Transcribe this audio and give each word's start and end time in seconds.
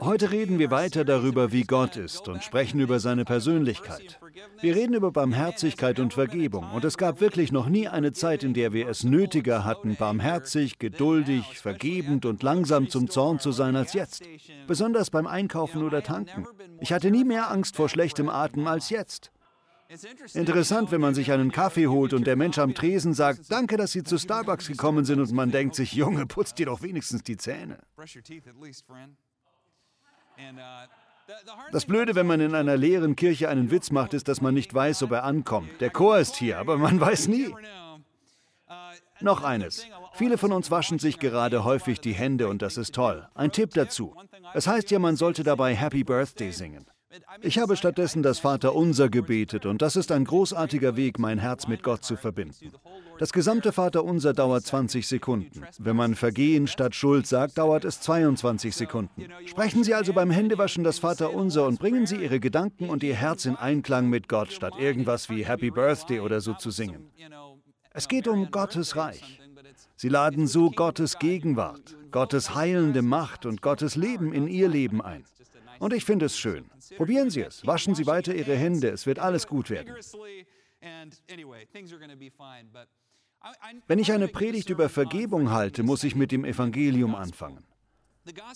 Heute 0.00 0.32
reden 0.32 0.58
wir 0.58 0.72
weiter 0.72 1.04
darüber, 1.04 1.52
wie 1.52 1.62
Gott 1.62 1.96
ist 1.96 2.26
und 2.26 2.42
sprechen 2.42 2.80
über 2.80 2.98
seine 2.98 3.24
Persönlichkeit. 3.24 4.18
Wir 4.60 4.74
reden 4.74 4.94
über 4.94 5.12
Barmherzigkeit 5.12 6.00
und 6.00 6.12
Vergebung 6.12 6.72
und 6.72 6.84
es 6.84 6.98
gab 6.98 7.20
wirklich 7.20 7.52
noch 7.52 7.68
nie 7.68 7.86
eine 7.86 8.12
Zeit, 8.12 8.42
in 8.42 8.52
der 8.52 8.72
wir 8.72 8.88
es 8.88 9.04
nötiger 9.04 9.64
hatten, 9.64 9.94
barmherzig, 9.94 10.80
geduldig, 10.80 11.60
vergebend 11.60 12.26
und 12.26 12.42
langsam 12.42 12.88
zum 12.88 13.08
Zorn 13.08 13.38
zu 13.38 13.52
sein 13.52 13.76
als 13.76 13.92
jetzt. 13.92 14.24
Besonders 14.66 15.10
beim 15.10 15.28
Einkaufen 15.28 15.84
oder 15.84 16.02
Tanken. 16.02 16.46
Ich 16.80 16.92
hatte 16.92 17.12
nie 17.12 17.24
mehr 17.24 17.50
Angst 17.52 17.76
vor 17.76 17.88
schlechtem 17.88 18.28
Atem 18.28 18.66
als 18.66 18.90
jetzt. 18.90 19.30
Interessant, 20.32 20.90
wenn 20.90 21.00
man 21.00 21.14
sich 21.14 21.30
einen 21.30 21.52
Kaffee 21.52 21.86
holt 21.86 22.12
und 22.12 22.26
der 22.26 22.34
Mensch 22.34 22.58
am 22.58 22.74
Tresen 22.74 23.14
sagt, 23.14 23.52
danke, 23.52 23.76
dass 23.76 23.92
Sie 23.92 24.02
zu 24.02 24.18
Starbucks 24.18 24.66
gekommen 24.66 25.04
sind 25.04 25.20
und 25.20 25.30
man 25.30 25.52
denkt 25.52 25.76
sich, 25.76 25.92
Junge, 25.92 26.26
putzt 26.26 26.58
dir 26.58 26.66
doch 26.66 26.82
wenigstens 26.82 27.22
die 27.22 27.36
Zähne. 27.36 27.78
Das 31.72 31.86
Blöde, 31.86 32.14
wenn 32.14 32.26
man 32.26 32.40
in 32.40 32.54
einer 32.54 32.76
leeren 32.76 33.16
Kirche 33.16 33.48
einen 33.48 33.70
Witz 33.70 33.90
macht, 33.90 34.14
ist, 34.14 34.28
dass 34.28 34.40
man 34.40 34.54
nicht 34.54 34.74
weiß, 34.74 35.02
ob 35.04 35.12
er 35.12 35.24
ankommt. 35.24 35.80
Der 35.80 35.90
Chor 35.90 36.18
ist 36.18 36.36
hier, 36.36 36.58
aber 36.58 36.76
man 36.76 37.00
weiß 37.00 37.28
nie. 37.28 37.54
Noch 39.20 39.42
eines. 39.42 39.86
Viele 40.12 40.38
von 40.38 40.52
uns 40.52 40.70
waschen 40.70 40.98
sich 40.98 41.18
gerade 41.18 41.64
häufig 41.64 42.00
die 42.00 42.12
Hände 42.12 42.48
und 42.48 42.62
das 42.62 42.76
ist 42.76 42.94
toll. 42.94 43.28
Ein 43.34 43.52
Tipp 43.52 43.70
dazu. 43.74 44.14
Es 44.52 44.66
heißt 44.66 44.90
ja, 44.90 44.98
man 44.98 45.16
sollte 45.16 45.44
dabei 45.44 45.74
Happy 45.74 46.04
Birthday 46.04 46.52
singen. 46.52 46.86
Ich 47.42 47.58
habe 47.58 47.76
stattdessen 47.76 48.22
das 48.22 48.38
Vaterunser 48.38 49.08
gebetet 49.08 49.66
und 49.66 49.82
das 49.82 49.96
ist 49.96 50.10
ein 50.10 50.24
großartiger 50.24 50.96
Weg, 50.96 51.18
mein 51.18 51.38
Herz 51.38 51.68
mit 51.68 51.82
Gott 51.82 52.04
zu 52.04 52.16
verbinden. 52.16 52.72
Das 53.18 53.32
gesamte 53.32 53.72
Vaterunser 53.72 54.32
dauert 54.32 54.64
20 54.64 55.06
Sekunden. 55.06 55.62
Wenn 55.78 55.96
man 55.96 56.14
Vergehen 56.14 56.66
statt 56.66 56.94
Schuld 56.94 57.26
sagt, 57.26 57.58
dauert 57.58 57.84
es 57.84 58.00
22 58.00 58.74
Sekunden. 58.74 59.26
Sprechen 59.46 59.84
Sie 59.84 59.94
also 59.94 60.12
beim 60.12 60.30
Händewaschen 60.30 60.84
das 60.84 60.98
Vaterunser 60.98 61.66
und 61.66 61.78
bringen 61.78 62.06
Sie 62.06 62.16
Ihre 62.16 62.40
Gedanken 62.40 62.88
und 62.88 63.02
Ihr 63.02 63.14
Herz 63.14 63.44
in 63.44 63.56
Einklang 63.56 64.08
mit 64.08 64.28
Gott, 64.28 64.52
statt 64.52 64.74
irgendwas 64.78 65.30
wie 65.30 65.44
Happy 65.44 65.70
Birthday 65.70 66.20
oder 66.20 66.40
so 66.40 66.54
zu 66.54 66.70
singen. 66.70 67.10
Es 67.90 68.08
geht 68.08 68.26
um 68.26 68.50
Gottes 68.50 68.96
Reich. 68.96 69.40
Sie 69.96 70.08
laden 70.08 70.46
so 70.46 70.70
Gottes 70.70 71.18
Gegenwart, 71.18 71.96
Gottes 72.10 72.54
heilende 72.54 73.02
Macht 73.02 73.46
und 73.46 73.62
Gottes 73.62 73.94
Leben 73.94 74.32
in 74.32 74.48
Ihr 74.48 74.68
Leben 74.68 75.00
ein. 75.00 75.24
Und 75.84 75.92
ich 75.92 76.06
finde 76.06 76.24
es 76.24 76.38
schön. 76.38 76.64
Probieren 76.96 77.28
Sie 77.28 77.42
es. 77.42 77.66
Waschen 77.66 77.94
Sie 77.94 78.06
weiter 78.06 78.34
Ihre 78.34 78.56
Hände. 78.56 78.88
Es 78.88 79.04
wird 79.04 79.18
alles 79.18 79.46
gut 79.46 79.68
werden. 79.68 79.94
Wenn 83.86 83.98
ich 83.98 84.10
eine 84.10 84.28
Predigt 84.28 84.70
über 84.70 84.88
Vergebung 84.88 85.50
halte, 85.50 85.82
muss 85.82 86.02
ich 86.02 86.14
mit 86.14 86.32
dem 86.32 86.46
Evangelium 86.46 87.14
anfangen. 87.14 87.66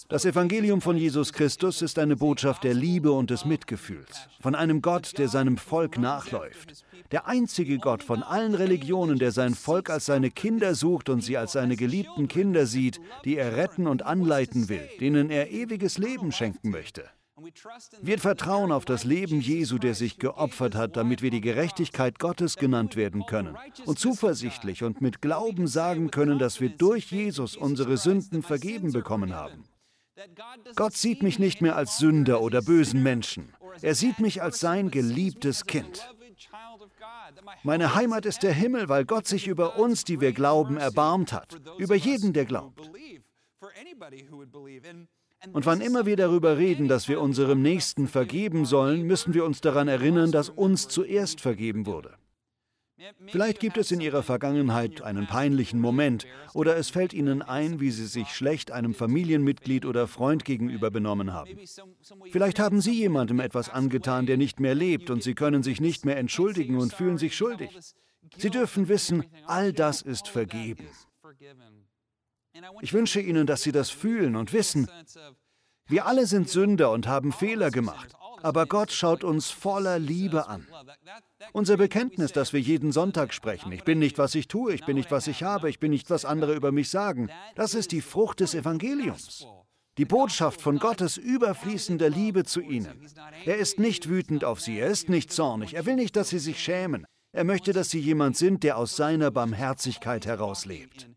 Das 0.09 0.25
Evangelium 0.25 0.81
von 0.81 0.97
Jesus 0.97 1.35
Christus 1.35 1.83
ist 1.83 1.99
eine 1.99 2.17
Botschaft 2.17 2.65
der 2.65 2.73
Liebe 2.73 3.13
und 3.13 3.29
des 3.29 3.45
Mitgefühls, 3.45 4.27
von 4.41 4.55
einem 4.55 4.81
Gott, 4.81 5.19
der 5.19 5.29
seinem 5.29 5.59
Volk 5.59 5.99
nachläuft, 5.99 6.87
der 7.13 7.27
einzige 7.27 7.77
Gott 7.77 8.03
von 8.03 8.23
allen 8.23 8.55
Religionen, 8.55 9.19
der 9.19 9.33
sein 9.33 9.55
Volk 9.55 9.91
als 9.91 10.07
seine 10.07 10.31
Kinder 10.31 10.75
sucht 10.75 11.11
und 11.11 11.21
sie 11.21 11.37
als 11.37 11.53
seine 11.53 11.77
geliebten 11.77 12.29
Kinder 12.29 12.65
sieht, 12.65 12.99
die 13.27 13.37
er 13.37 13.59
retten 13.59 13.87
und 13.87 14.07
anleiten 14.07 14.71
will, 14.71 14.89
denen 15.01 15.29
er 15.29 15.51
ewiges 15.51 15.99
Leben 15.99 16.33
schenken 16.33 16.71
möchte. 16.71 17.05
Wir 18.01 18.19
vertrauen 18.19 18.73
auf 18.73 18.85
das 18.85 19.05
Leben 19.05 19.41
Jesu, 19.41 19.79
der 19.79 19.95
sich 19.95 20.19
geopfert 20.19 20.75
hat, 20.75 20.97
damit 20.97 21.23
wir 21.23 21.31
die 21.31 21.41
Gerechtigkeit 21.41 22.19
Gottes 22.19 22.57
genannt 22.57 22.97
werden 22.97 23.27
können 23.27 23.57
und 23.85 23.99
zuversichtlich 23.99 24.83
und 24.83 25.01
mit 25.01 25.23
Glauben 25.23 25.67
sagen 25.67 26.11
können, 26.11 26.39
dass 26.39 26.61
wir 26.61 26.71
durch 26.71 27.11
Jesus 27.13 27.57
unsere 27.57 27.97
Sünden 27.97 28.43
vergeben 28.43 28.93
bekommen 28.93 29.35
haben. 29.35 29.65
Gott 30.75 30.95
sieht 30.95 31.23
mich 31.23 31.39
nicht 31.39 31.61
mehr 31.61 31.77
als 31.77 31.99
Sünder 31.99 32.41
oder 32.41 32.61
bösen 32.61 33.03
Menschen. 33.03 33.53
Er 33.83 33.95
sieht 33.95 34.19
mich 34.19 34.43
als 34.43 34.59
sein 34.59 34.91
geliebtes 34.91 35.67
Kind. 35.67 36.09
Meine 37.63 37.95
Heimat 37.95 38.27
ist 38.27 38.43
der 38.43 38.53
Himmel, 38.53 38.89
weil 38.89 39.05
Gott 39.05 39.27
sich 39.27 39.47
über 39.47 39.79
uns, 39.79 40.05
die 40.05 40.21
wir 40.21 40.33
glauben, 40.33 40.77
erbarmt 40.77 41.33
hat. 41.33 41.57
Über 41.79 41.95
jeden, 41.95 42.33
der 42.33 42.47
glaubt. 42.47 42.91
Und 45.53 45.67
wann 45.67 45.81
immer 45.81 46.05
wir 46.05 46.17
darüber 46.17 46.59
reden, 46.59 46.89
dass 46.89 47.09
wir 47.09 47.21
unserem 47.21 47.63
Nächsten 47.63 48.09
vergeben 48.09 48.65
sollen, 48.65 49.03
müssen 49.03 49.35
wir 49.35 49.45
uns 49.45 49.61
daran 49.61 49.89
erinnern, 49.89 50.33
dass 50.33 50.49
uns 50.49 50.89
zuerst 50.89 51.41
vergeben 51.41 51.87
wurde. 51.87 52.15
Vielleicht 53.29 53.61
gibt 53.61 53.77
es 53.77 53.93
in 53.93 54.01
Ihrer 54.01 54.25
Vergangenheit 54.25 55.03
einen 55.03 55.29
peinlichen 55.29 55.81
Moment 55.81 56.27
oder 56.53 56.77
es 56.77 56.91
fällt 56.91 57.13
Ihnen 57.13 57.43
ein, 57.43 57.79
wie 57.79 57.93
Sie 57.93 58.07
sich 58.07 58.29
schlecht 58.31 58.73
einem 58.73 58.93
Familienmitglied 58.93 59.87
oder 59.87 60.09
Freund 60.09 60.45
gegenüber 60.45 60.91
benommen 60.91 61.33
haben. 61.33 61.59
Vielleicht 62.31 62.59
haben 62.59 62.81
Sie 62.81 62.93
jemandem 62.93 63.39
etwas 63.39 63.69
angetan, 63.69 64.27
der 64.27 64.37
nicht 64.37 64.59
mehr 64.59 64.75
lebt 64.75 65.11
und 65.11 65.23
Sie 65.23 65.35
können 65.35 65.63
sich 65.63 65.81
nicht 65.81 66.05
mehr 66.05 66.17
entschuldigen 66.17 66.77
und 66.77 66.93
fühlen 66.93 67.19
sich 67.19 67.37
schuldig. 67.37 67.71
Sie 68.37 68.51
dürfen 68.51 68.89
wissen, 68.89 69.25
all 69.47 69.73
das 69.73 70.03
ist 70.03 70.29
vergeben. 70.29 70.89
Ich 72.81 72.93
wünsche 72.93 73.21
Ihnen, 73.21 73.47
dass 73.47 73.63
Sie 73.63 73.73
das 73.73 73.91
fühlen 73.91 74.37
und 74.37 74.53
wissen, 74.53 74.91
wir 75.87 76.07
alle 76.07 76.27
sind 76.27 76.51
Sünder 76.51 76.91
und 76.91 77.07
haben 77.07 77.33
Fehler 77.33 77.71
gemacht, 77.71 78.13
aber 78.43 78.67
Gott 78.67 78.93
schaut 78.93 79.25
uns 79.25 79.51
voller 79.51 79.99
Liebe 79.99 80.47
an. 80.47 80.67
Unser 81.53 81.77
Bekenntnis, 81.77 82.33
das 82.33 82.53
wir 82.53 82.61
jeden 82.61 82.93
Sonntag 82.93 83.33
sprechen, 83.33 83.73
ich 83.73 83.85
bin 83.85 83.99
nicht, 83.99 84.19
was 84.19 84.35
ich 84.35 84.49
tue, 84.49 84.75
ich 84.75 84.85
bin 84.85 84.97
nicht, 84.97 85.11
was 85.11 85.27
ich 85.27 85.43
habe, 85.43 85.71
ich 85.71 85.79
bin 85.79 85.91
nicht, 85.91 86.11
was 86.11 86.25
andere 86.25 86.55
über 86.55 86.73
mich 86.73 86.91
sagen, 86.91 87.31
das 87.55 87.75
ist 87.75 87.93
die 87.93 88.03
Frucht 88.03 88.41
des 88.41 88.55
Evangeliums. 88.55 89.47
Die 89.97 90.05
Botschaft 90.05 90.61
von 90.61 90.79
Gottes 90.79 91.17
überfließender 91.17 92.09
Liebe 92.09 92.45
zu 92.45 92.61
ihnen. 92.61 93.09
Er 93.45 93.57
ist 93.57 93.81
nicht 93.81 94.09
wütend 94.09 94.45
auf 94.45 94.61
sie, 94.61 94.79
er 94.79 94.89
ist 94.89 95.09
nicht 95.09 95.33
zornig, 95.33 95.75
er 95.75 95.87
will 95.87 95.97
nicht, 95.97 96.15
dass 96.15 96.29
sie 96.29 96.39
sich 96.39 96.63
schämen. 96.63 97.07
Er 97.33 97.45
möchte, 97.45 97.73
dass 97.73 97.91
sie 97.91 97.99
jemand 97.99 98.37
sind, 98.37 98.63
der 98.63 98.79
aus 98.79 98.97
seiner 98.97 99.31
Barmherzigkeit 99.31 100.27
herauslebt. 100.27 101.09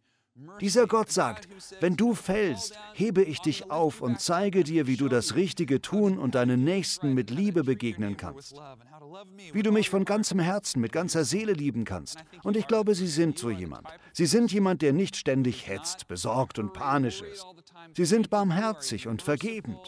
Dieser 0.59 0.88
Gott 0.88 1.12
sagt, 1.12 1.47
wenn 1.79 1.96
du 1.96 2.13
fällst, 2.13 2.78
hebe 2.94 3.24
ich 3.24 3.40
dich 3.40 3.72
auf 3.72 4.02
und 4.02 4.19
zeige 4.19 4.63
dir, 4.63 4.88
wie 4.88 4.97
du 4.97 5.07
das 5.07 5.35
Richtige 5.35 5.81
tun 5.81 6.18
und 6.18 6.35
deinen 6.35 6.63
Nächsten 6.63 7.13
mit 7.13 7.29
Liebe 7.29 7.63
begegnen 7.63 8.18
kannst. 8.18 8.56
Wie 9.53 9.63
du 9.63 9.72
mich 9.72 9.90
von 9.90 10.06
ganzem 10.06 10.40
Herzen, 10.40 10.81
mit 10.81 10.91
ganzer 10.91 11.25
Seele 11.25 11.53
lieben 11.53 11.85
kannst. 11.85 12.18
Und 12.44 12.57
ich 12.57 12.68
glaube, 12.68 12.96
sie 12.96 13.07
sind 13.07 13.38
so 13.38 13.50
jemand. 13.50 13.88
Sie 14.13 14.25
sind 14.25 14.52
jemand, 14.52 14.81
der 14.81 14.94
nicht 14.94 15.16
ständig 15.16 15.68
hetzt, 15.68 16.07
besorgt 16.07 16.59
und 16.59 16.73
panisch 16.73 17.22
ist. 17.22 17.46
Sie 17.96 18.06
sind 18.06 18.29
barmherzig 18.29 19.08
und 19.08 19.22
vergebend. 19.22 19.79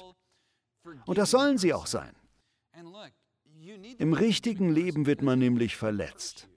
Und 1.06 1.18
das 1.18 1.32
sollen 1.32 1.58
sie 1.58 1.74
auch 1.74 1.88
sein. 1.88 2.12
Im 3.98 4.14
richtigen 4.14 4.74
Leben 4.74 5.06
wird 5.06 5.22
man 5.22 5.40
nämlich 5.40 5.78
verletzt. 5.78 6.50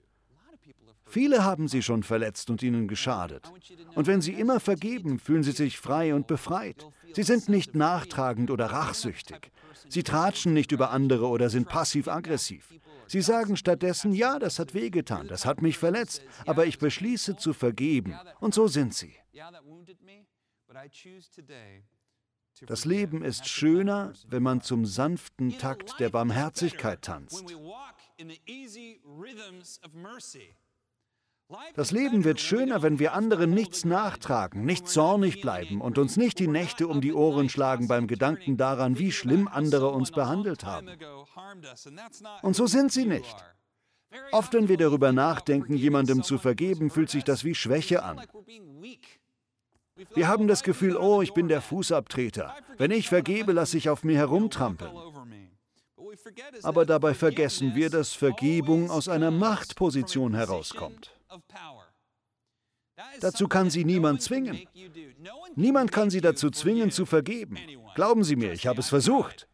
Viele 1.07 1.43
haben 1.43 1.67
sie 1.67 1.81
schon 1.81 2.03
verletzt 2.03 2.49
und 2.49 2.61
ihnen 2.61 2.87
geschadet. 2.87 3.51
Und 3.95 4.07
wenn 4.07 4.21
sie 4.21 4.33
immer 4.33 4.59
vergeben, 4.59 5.19
fühlen 5.19 5.43
sie 5.43 5.51
sich 5.51 5.79
frei 5.79 6.13
und 6.13 6.27
befreit. 6.27 6.85
Sie 7.13 7.23
sind 7.23 7.49
nicht 7.49 7.75
nachtragend 7.75 8.51
oder 8.51 8.67
rachsüchtig. 8.67 9.51
Sie 9.87 10.03
tratschen 10.03 10.53
nicht 10.53 10.71
über 10.71 10.91
andere 10.91 11.27
oder 11.27 11.49
sind 11.49 11.69
passiv-aggressiv. 11.69 12.73
Sie 13.07 13.21
sagen 13.21 13.55
stattdessen, 13.55 14.11
ja, 14.11 14.37
das 14.37 14.59
hat 14.59 14.73
wehgetan, 14.73 15.27
das 15.27 15.45
hat 15.45 15.61
mich 15.61 15.77
verletzt, 15.77 16.21
aber 16.45 16.65
ich 16.65 16.77
beschließe 16.77 17.37
zu 17.37 17.53
vergeben. 17.53 18.15
Und 18.41 18.53
so 18.53 18.67
sind 18.67 18.93
sie. 18.93 19.15
Das 22.65 22.85
Leben 22.85 23.23
ist 23.23 23.47
schöner, 23.47 24.13
wenn 24.27 24.43
man 24.43 24.61
zum 24.61 24.85
sanften 24.85 25.57
Takt 25.57 25.99
der 25.99 26.09
Barmherzigkeit 26.09 27.01
tanzt. 27.01 27.45
Das 31.75 31.91
Leben 31.91 32.25
wird 32.25 32.41
schöner, 32.41 32.81
wenn 32.81 32.99
wir 32.99 33.13
anderen 33.13 33.51
nichts 33.51 33.85
nachtragen, 33.85 34.65
nicht 34.65 34.87
zornig 34.87 35.41
bleiben 35.41 35.79
und 35.79 35.97
uns 35.97 36.17
nicht 36.17 36.39
die 36.39 36.47
Nächte 36.47 36.87
um 36.87 36.99
die 36.99 37.13
Ohren 37.13 37.47
schlagen 37.47 37.87
beim 37.87 38.07
Gedanken 38.07 38.57
daran, 38.57 38.99
wie 38.99 39.13
schlimm 39.13 39.47
andere 39.47 39.89
uns 39.89 40.11
behandelt 40.11 40.65
haben. 40.65 40.89
Und 42.41 42.55
so 42.55 42.67
sind 42.67 42.91
sie 42.91 43.05
nicht. 43.05 43.35
Oft, 44.31 44.53
wenn 44.53 44.67
wir 44.67 44.77
darüber 44.77 45.11
nachdenken, 45.11 45.75
jemandem 45.75 46.23
zu 46.23 46.37
vergeben, 46.37 46.89
fühlt 46.89 47.09
sich 47.09 47.23
das 47.23 47.43
wie 47.43 47.55
Schwäche 47.55 48.03
an. 48.03 48.21
Wir 50.13 50.27
haben 50.27 50.47
das 50.47 50.63
Gefühl, 50.63 50.97
oh, 50.97 51.21
ich 51.21 51.33
bin 51.33 51.47
der 51.47 51.61
Fußabtreter. 51.61 52.55
Wenn 52.77 52.91
ich 52.91 53.07
vergebe, 53.07 53.53
lasse 53.53 53.77
ich 53.77 53.89
auf 53.89 54.03
mir 54.03 54.17
herumtrampeln. 54.17 54.91
Aber 56.63 56.85
dabei 56.85 57.13
vergessen 57.13 57.73
wir, 57.73 57.89
dass 57.89 58.13
Vergebung 58.13 58.89
aus 58.91 59.07
einer 59.07 59.31
Machtposition 59.31 60.33
herauskommt. 60.35 61.16
Dazu 63.19 63.47
kann 63.47 63.69
sie 63.69 63.85
niemand 63.85 64.21
zwingen. 64.21 64.59
Niemand 65.55 65.91
kann 65.91 66.09
sie 66.09 66.21
dazu 66.21 66.49
zwingen, 66.49 66.91
zu 66.91 67.05
vergeben. 67.05 67.57
Glauben 67.95 68.23
Sie 68.23 68.35
mir, 68.35 68.53
ich 68.53 68.65
habe 68.65 68.79
es 68.79 68.89
versucht. 68.89 69.47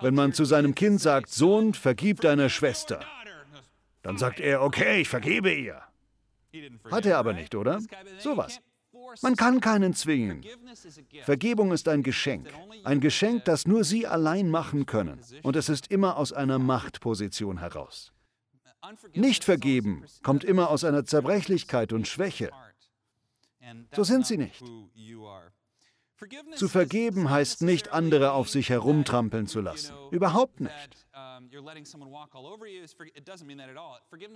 Wenn 0.00 0.14
man 0.14 0.32
zu 0.32 0.44
seinem 0.44 0.74
Kind 0.74 1.00
sagt, 1.00 1.30
Sohn, 1.30 1.74
vergib 1.74 2.20
deiner 2.20 2.48
Schwester, 2.48 3.00
dann 4.02 4.16
sagt 4.18 4.40
er, 4.40 4.62
okay, 4.62 5.00
ich 5.02 5.08
vergebe 5.08 5.52
ihr. 5.52 5.82
Hat 6.90 7.06
er 7.06 7.18
aber 7.18 7.32
nicht, 7.32 7.54
oder? 7.54 7.80
Sowas. 8.18 8.60
Man 9.22 9.36
kann 9.36 9.60
keinen 9.60 9.94
zwingen. 9.94 10.44
Vergebung 11.22 11.72
ist 11.72 11.88
ein 11.88 12.02
Geschenk. 12.02 12.48
Ein 12.84 13.00
Geschenk, 13.00 13.44
das 13.44 13.66
nur 13.66 13.84
Sie 13.84 14.06
allein 14.06 14.50
machen 14.50 14.86
können. 14.86 15.20
Und 15.42 15.56
es 15.56 15.68
ist 15.68 15.88
immer 15.88 16.16
aus 16.16 16.32
einer 16.32 16.58
Machtposition 16.58 17.58
heraus. 17.58 18.12
Nicht 19.14 19.44
vergeben 19.44 20.04
kommt 20.22 20.44
immer 20.44 20.70
aus 20.70 20.84
einer 20.84 21.04
Zerbrechlichkeit 21.04 21.92
und 21.92 22.06
Schwäche. 22.06 22.50
So 23.94 24.04
sind 24.04 24.26
Sie 24.26 24.38
nicht. 24.38 24.62
Zu 26.56 26.68
vergeben 26.68 27.30
heißt 27.30 27.62
nicht, 27.62 27.92
andere 27.92 28.32
auf 28.32 28.48
sich 28.48 28.70
herumtrampeln 28.70 29.46
zu 29.46 29.60
lassen. 29.60 29.94
Überhaupt 30.10 30.60
nicht. 30.60 31.06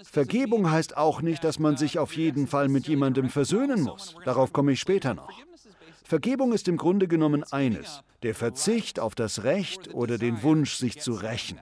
Vergebung 0.05 0.71
heißt 0.71 0.97
auch 0.97 1.23
nicht, 1.23 1.43
dass 1.43 1.59
man 1.59 1.77
sich 1.77 1.99
auf 1.99 2.17
jeden 2.17 2.47
Fall 2.47 2.69
mit 2.69 2.87
jemandem 2.87 3.31
versöhnen 3.31 3.83
muss. 3.83 4.15
Darauf 4.25 4.53
komme 4.53 4.73
ich 4.73 4.81
später 4.81 5.15
noch. 5.15 5.31
Vergebung 6.05 6.53
ist 6.53 6.69
im 6.69 6.77
Grunde 6.77 7.09
genommen 7.09 7.43
eines, 7.45 8.03
der 8.23 8.35
Verzicht 8.35 9.01
auf 9.01 9.15
das 9.15 9.45
Recht 9.45 9.93
oder 9.95 10.19
den 10.19 10.43
Wunsch, 10.43 10.75
sich 10.75 11.01
zu 11.01 11.15
rächen. 11.15 11.59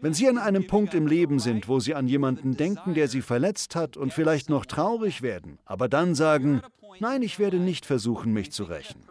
Wenn 0.00 0.14
Sie 0.14 0.28
an 0.28 0.38
einem 0.38 0.66
Punkt 0.66 0.94
im 0.94 1.06
Leben 1.06 1.38
sind, 1.38 1.68
wo 1.68 1.80
Sie 1.80 1.94
an 1.94 2.08
jemanden 2.08 2.56
denken, 2.56 2.94
der 2.94 3.08
Sie 3.08 3.22
verletzt 3.22 3.76
hat 3.76 3.96
und 3.96 4.12
vielleicht 4.12 4.48
noch 4.50 4.66
traurig 4.66 5.22
werden, 5.22 5.58
aber 5.64 5.88
dann 5.88 6.14
sagen, 6.14 6.62
nein, 7.00 7.22
ich 7.22 7.38
werde 7.38 7.58
nicht 7.58 7.86
versuchen, 7.86 8.32
mich 8.32 8.52
zu 8.52 8.64
rächen. 8.64 9.04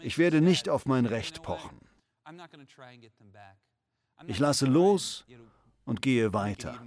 Ich 0.00 0.18
werde 0.18 0.40
nicht 0.40 0.68
auf 0.68 0.86
mein 0.86 1.06
Recht 1.06 1.42
pochen. 1.42 1.78
Ich 4.26 4.38
lasse 4.38 4.66
los 4.66 5.24
und 5.84 6.02
gehe 6.02 6.32
weiter. 6.32 6.80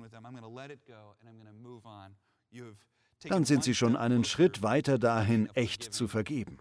Dann 3.28 3.46
sind 3.46 3.64
Sie 3.64 3.76
schon 3.76 3.96
einen 3.96 4.24
Schritt 4.24 4.64
weiter 4.64 4.98
dahin, 4.98 5.50
echt 5.54 5.94
zu 5.94 6.08
vergeben. 6.08 6.58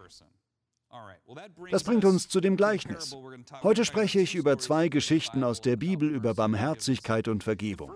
Das 1.71 1.83
bringt 1.83 2.05
uns 2.05 2.27
zu 2.27 2.39
dem 2.39 2.57
Gleichnis. 2.57 3.15
Heute 3.61 3.85
spreche 3.85 4.19
ich 4.19 4.35
über 4.35 4.57
zwei 4.57 4.89
Geschichten 4.89 5.43
aus 5.43 5.61
der 5.61 5.75
Bibel 5.75 6.09
über 6.09 6.33
Barmherzigkeit 6.33 7.27
und 7.27 7.43
Vergebung. 7.43 7.93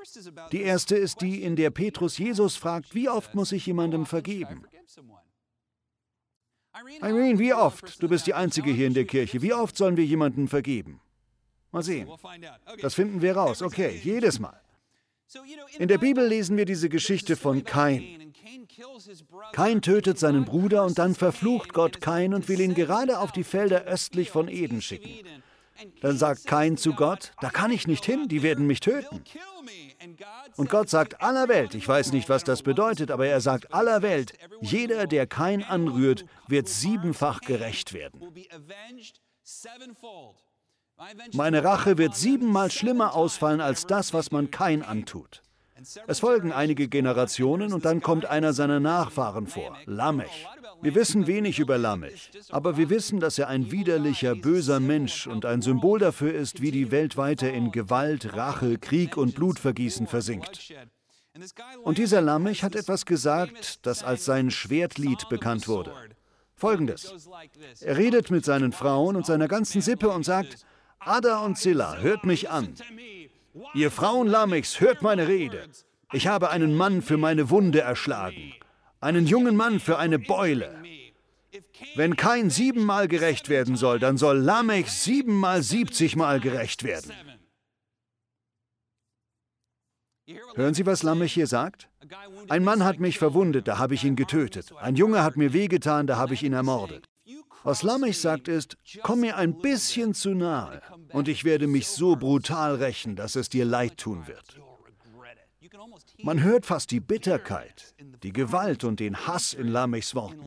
Die 0.51 0.61
erste 0.61 0.95
ist 0.95 1.21
die, 1.21 1.41
in 1.41 1.55
der 1.55 1.71
Petrus 1.71 2.17
Jesus 2.17 2.55
fragt, 2.55 2.93
wie 2.93 3.09
oft 3.09 3.33
muss 3.33 3.51
ich 3.51 3.65
jemandem 3.65 4.05
vergeben? 4.05 4.65
Irene, 7.01 7.39
wie 7.39 7.53
oft? 7.53 8.01
Du 8.01 8.07
bist 8.07 8.27
die 8.27 8.33
Einzige 8.33 8.71
hier 8.71 8.87
in 8.87 8.93
der 8.93 9.05
Kirche. 9.05 9.41
Wie 9.41 9.53
oft 9.53 9.77
sollen 9.77 9.97
wir 9.97 10.05
jemandem 10.05 10.47
vergeben? 10.47 10.99
Mal 11.71 11.83
sehen. 11.83 12.09
Das 12.81 12.93
finden 12.93 13.21
wir 13.21 13.35
raus. 13.35 13.61
Okay, 13.61 13.99
jedes 14.03 14.39
Mal. 14.39 14.59
In 15.79 15.87
der 15.87 15.97
Bibel 15.97 16.27
lesen 16.27 16.57
wir 16.57 16.65
diese 16.65 16.89
Geschichte 16.89 17.35
von 17.35 17.63
Kain. 17.63 18.32
Kain 19.51 19.81
tötet 19.81 20.19
seinen 20.19 20.45
Bruder 20.45 20.83
und 20.83 20.97
dann 20.97 21.15
verflucht 21.15 21.73
Gott 21.73 22.01
Kain 22.01 22.33
und 22.33 22.47
will 22.49 22.59
ihn 22.59 22.75
gerade 22.75 23.19
auf 23.19 23.31
die 23.31 23.43
Felder 23.43 23.83
östlich 23.83 24.31
von 24.31 24.47
Eden 24.47 24.81
schicken. 24.81 25.43
Dann 26.01 26.17
sagt 26.17 26.45
Kain 26.45 26.77
zu 26.77 26.93
Gott, 26.93 27.31
da 27.41 27.49
kann 27.49 27.71
ich 27.71 27.87
nicht 27.87 28.05
hin, 28.05 28.27
die 28.27 28.43
werden 28.43 28.67
mich 28.67 28.79
töten. 28.79 29.23
Und 30.55 30.69
Gott 30.69 30.89
sagt 30.89 31.21
aller 31.21 31.47
Welt, 31.47 31.75
ich 31.75 31.87
weiß 31.87 32.11
nicht, 32.11 32.29
was 32.29 32.43
das 32.43 32.61
bedeutet, 32.61 33.09
aber 33.11 33.25
er 33.27 33.41
sagt 33.41 33.73
aller 33.73 34.01
Welt, 34.01 34.33
jeder, 34.61 35.07
der 35.07 35.27
Kain 35.27 35.63
anrührt, 35.63 36.25
wird 36.47 36.67
siebenfach 36.67 37.41
gerecht 37.41 37.93
werden. 37.93 38.21
Meine 41.33 41.63
Rache 41.63 41.97
wird 41.97 42.15
siebenmal 42.15 42.71
schlimmer 42.71 43.15
ausfallen 43.15 43.61
als 43.61 43.87
das, 43.87 44.13
was 44.13 44.31
man 44.31 44.51
Kain 44.51 44.83
antut. 44.83 45.41
Es 46.07 46.19
folgen 46.19 46.51
einige 46.51 46.87
Generationen 46.87 47.73
und 47.73 47.85
dann 47.85 48.01
kommt 48.01 48.25
einer 48.25 48.53
seiner 48.53 48.79
Nachfahren 48.79 49.47
vor, 49.47 49.75
Lamech. 49.85 50.47
Wir 50.81 50.95
wissen 50.95 51.27
wenig 51.27 51.59
über 51.59 51.77
Lamech, 51.77 52.29
aber 52.49 52.77
wir 52.77 52.89
wissen, 52.89 53.19
dass 53.19 53.39
er 53.39 53.47
ein 53.47 53.71
widerlicher, 53.71 54.35
böser 54.35 54.79
Mensch 54.79 55.27
und 55.27 55.45
ein 55.45 55.61
Symbol 55.61 55.99
dafür 55.99 56.33
ist, 56.33 56.61
wie 56.61 56.71
die 56.71 56.91
Welt 56.91 57.17
weiter 57.17 57.51
in 57.51 57.71
Gewalt, 57.71 58.35
Rache, 58.35 58.77
Krieg 58.77 59.17
und 59.17 59.35
Blutvergießen 59.35 60.07
versinkt. 60.07 60.73
Und 61.83 61.97
dieser 61.97 62.21
Lamech 62.21 62.63
hat 62.63 62.75
etwas 62.75 63.05
gesagt, 63.05 63.85
das 63.85 64.03
als 64.03 64.25
sein 64.25 64.51
Schwertlied 64.51 65.27
bekannt 65.29 65.67
wurde. 65.67 65.93
Folgendes. 66.55 67.13
Er 67.81 67.97
redet 67.97 68.29
mit 68.29 68.45
seinen 68.45 68.71
Frauen 68.71 69.15
und 69.15 69.25
seiner 69.25 69.47
ganzen 69.47 69.81
Sippe 69.81 70.09
und 70.09 70.23
sagt, 70.23 70.65
Ada 70.99 71.39
und 71.39 71.57
Zilla, 71.57 71.97
hört 71.97 72.23
mich 72.23 72.49
an. 72.49 72.75
Ihr 73.73 73.91
Frauen 73.91 74.27
Lamechs, 74.27 74.79
hört 74.79 75.01
meine 75.01 75.27
Rede. 75.27 75.67
Ich 76.11 76.27
habe 76.27 76.49
einen 76.49 76.75
Mann 76.75 77.01
für 77.01 77.17
meine 77.17 77.49
Wunde 77.49 77.81
erschlagen, 77.81 78.53
einen 78.99 79.27
jungen 79.27 79.55
Mann 79.55 79.79
für 79.79 79.97
eine 79.97 80.19
Beule. 80.19 80.83
Wenn 81.95 82.15
kein 82.15 82.49
siebenmal 82.49 83.07
gerecht 83.07 83.49
werden 83.49 83.75
soll, 83.75 83.99
dann 83.99 84.17
soll 84.17 84.37
Lamech 84.37 84.91
siebenmal 84.91 85.61
siebzigmal 85.61 86.39
gerecht 86.39 86.83
werden. 86.83 87.11
Hören 90.55 90.73
Sie, 90.73 90.85
was 90.85 91.03
Lamech 91.03 91.33
hier 91.33 91.47
sagt? 91.47 91.89
Ein 92.47 92.63
Mann 92.63 92.83
hat 92.83 92.99
mich 92.99 93.19
verwundet, 93.19 93.67
da 93.67 93.77
habe 93.77 93.93
ich 93.93 94.03
ihn 94.03 94.15
getötet. 94.15 94.71
Ein 94.79 94.95
Junge 94.95 95.23
hat 95.23 95.35
mir 95.35 95.53
wehgetan, 95.53 96.07
da 96.07 96.17
habe 96.17 96.33
ich 96.33 96.43
ihn 96.43 96.53
ermordet. 96.53 97.05
Was 97.63 97.81
Lamech 97.81 98.19
sagt 98.19 98.47
ist, 98.47 98.77
komm 99.03 99.21
mir 99.21 99.37
ein 99.37 99.59
bisschen 99.59 100.13
zu 100.13 100.33
nahe 100.33 100.81
und 101.09 101.27
ich 101.27 101.43
werde 101.43 101.67
mich 101.67 101.87
so 101.87 102.15
brutal 102.15 102.75
rächen, 102.75 103.15
dass 103.15 103.35
es 103.35 103.49
dir 103.49 103.65
leid 103.65 103.97
tun 103.97 104.27
wird. 104.27 104.59
Man 106.21 106.43
hört 106.43 106.65
fast 106.65 106.91
die 106.91 106.99
Bitterkeit, 106.99 107.95
die 108.21 108.33
Gewalt 108.33 108.83
und 108.83 108.99
den 108.99 109.27
Hass 109.27 109.53
in 109.53 109.67
Lamechs 109.67 110.13
Worten. 110.13 110.45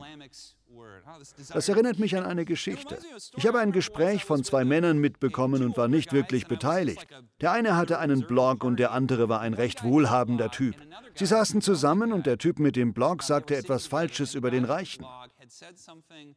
Das 1.53 1.69
erinnert 1.69 1.99
mich 1.99 2.15
an 2.15 2.25
eine 2.25 2.45
Geschichte. 2.45 2.97
Ich 3.35 3.45
habe 3.47 3.59
ein 3.59 3.71
Gespräch 3.71 4.25
von 4.25 4.43
zwei 4.43 4.65
Männern 4.65 4.97
mitbekommen 4.97 5.63
und 5.63 5.77
war 5.77 5.87
nicht 5.87 6.13
wirklich 6.13 6.47
beteiligt. 6.47 7.07
Der 7.41 7.51
eine 7.51 7.75
hatte 7.75 7.99
einen 7.99 8.27
Blog 8.27 8.63
und 8.63 8.77
der 8.77 8.91
andere 8.91 9.29
war 9.29 9.39
ein 9.39 9.53
recht 9.53 9.83
wohlhabender 9.83 10.51
Typ. 10.51 10.75
Sie 11.15 11.25
saßen 11.25 11.61
zusammen 11.61 12.11
und 12.11 12.25
der 12.25 12.37
Typ 12.37 12.59
mit 12.59 12.75
dem 12.75 12.93
Blog 12.93 13.23
sagte 13.23 13.55
etwas 13.55 13.87
Falsches 13.87 14.35
über 14.35 14.51
den 14.51 14.65
Reichen. 14.65 15.05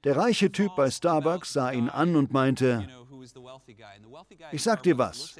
Der 0.04 0.16
reiche 0.16 0.52
Typ 0.52 0.76
bei 0.76 0.90
Starbucks 0.90 1.52
sah 1.52 1.70
ihn 1.70 1.88
an 1.88 2.16
und 2.16 2.32
meinte, 2.32 2.88
ich 4.52 4.62
sag 4.62 4.82
dir 4.82 4.98
was, 4.98 5.34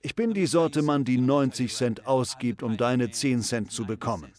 ich 0.00 0.14
bin 0.14 0.32
die 0.32 0.46
Sorte 0.46 0.82
Mann, 0.82 1.04
die 1.04 1.18
90 1.18 1.74
Cent 1.74 2.06
ausgibt, 2.06 2.62
um 2.62 2.76
deine 2.76 3.10
10 3.10 3.42
Cent 3.42 3.72
zu 3.72 3.84
bekommen. 3.84 4.32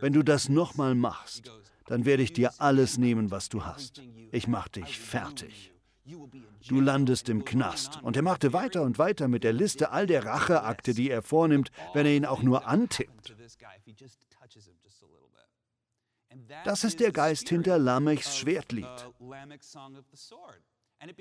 Wenn 0.00 0.12
du 0.12 0.22
das 0.22 0.48
nochmal 0.48 0.94
machst, 0.94 1.50
dann 1.86 2.04
werde 2.04 2.22
ich 2.22 2.32
dir 2.32 2.52
alles 2.58 2.98
nehmen, 2.98 3.30
was 3.30 3.48
du 3.48 3.64
hast. 3.64 4.02
Ich 4.32 4.48
mach 4.48 4.68
dich 4.68 4.98
fertig. 4.98 5.72
Du 6.68 6.80
landest 6.80 7.28
im 7.28 7.44
Knast. 7.44 8.02
Und 8.02 8.16
er 8.16 8.22
machte 8.22 8.52
weiter 8.52 8.82
und 8.82 8.98
weiter 8.98 9.28
mit 9.28 9.44
der 9.44 9.52
Liste 9.52 9.90
all 9.90 10.06
der 10.06 10.24
Racheakte, 10.24 10.94
die 10.94 11.10
er 11.10 11.22
vornimmt, 11.22 11.70
wenn 11.94 12.06
er 12.06 12.12
ihn 12.12 12.26
auch 12.26 12.42
nur 12.42 12.66
antippt. 12.66 13.34
Das 16.64 16.84
ist 16.84 17.00
der 17.00 17.12
Geist 17.12 17.48
hinter 17.48 17.78
Lamechs 17.78 18.36
Schwertlied. 18.36 18.86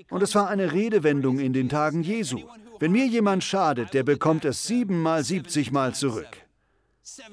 Und 0.09 0.23
es 0.23 0.35
war 0.35 0.49
eine 0.49 0.71
Redewendung 0.71 1.39
in 1.39 1.53
den 1.53 1.69
Tagen 1.69 2.03
Jesu. 2.03 2.41
Wenn 2.79 2.91
mir 2.91 3.07
jemand 3.07 3.43
schadet, 3.43 3.93
der 3.93 4.03
bekommt 4.03 4.45
es 4.45 4.65
siebenmal, 4.65 5.23
siebzigmal 5.23 5.93
zurück. 5.93 6.44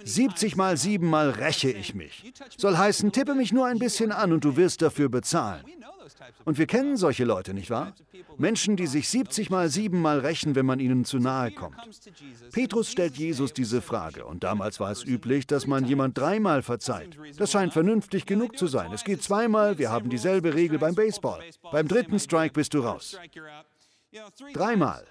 70 0.05 0.57
mal 0.57 0.77
7 0.77 1.09
mal 1.09 1.31
räche 1.31 1.71
ich 1.71 1.95
mich. 1.95 2.33
Soll 2.59 2.77
heißen, 2.77 3.11
tippe 3.11 3.35
mich 3.35 3.53
nur 3.53 3.67
ein 3.67 3.79
bisschen 3.79 4.13
an 4.13 4.33
und 4.33 4.45
du 4.45 4.57
wirst 4.57 4.83
dafür 4.83 5.09
bezahlen. 5.09 5.65
Und 6.45 6.59
wir 6.59 6.67
kennen 6.67 6.97
solche 6.97 7.25
Leute, 7.25 7.55
nicht 7.55 7.71
wahr? 7.71 7.95
Menschen, 8.37 8.77
die 8.77 8.87
sich 8.87 9.09
70 9.09 9.51
mal 9.51 9.69
7 9.69 9.99
mal 10.01 10.19
rächen, 10.19 10.55
wenn 10.55 10.67
man 10.67 10.79
ihnen 10.79 11.05
zu 11.05 11.19
nahe 11.19 11.53
kommt. 11.53 11.77
Petrus 12.53 12.91
stellt 12.91 13.17
Jesus 13.17 13.53
diese 13.53 13.81
Frage 13.81 14.27
und 14.27 14.45
damals 14.45 14.79
war 14.79 14.91
es 14.91 15.05
üblich, 15.05 15.47
dass 15.47 15.67
man 15.67 15.87
jemand 15.87 16.19
dreimal 16.19 16.63
verzeiht. 16.63 17.17
Das 17.39 17.53
scheint 17.53 17.73
vernünftig 17.73 18.27
genug 18.27 18.59
zu 18.59 18.67
sein. 18.67 18.93
Es 18.93 19.05
geht 19.05 19.23
zweimal, 19.23 19.79
wir 19.79 19.91
haben 19.91 20.11
dieselbe 20.11 20.55
Regel 20.55 20.79
beim 20.79 20.95
Baseball. 20.95 21.43
Beim 21.71 21.89
dritten 21.89 22.19
Strike 22.19 22.53
bist 22.53 22.75
du 22.75 22.81
raus. 22.81 23.17
Dreimal. 24.53 25.07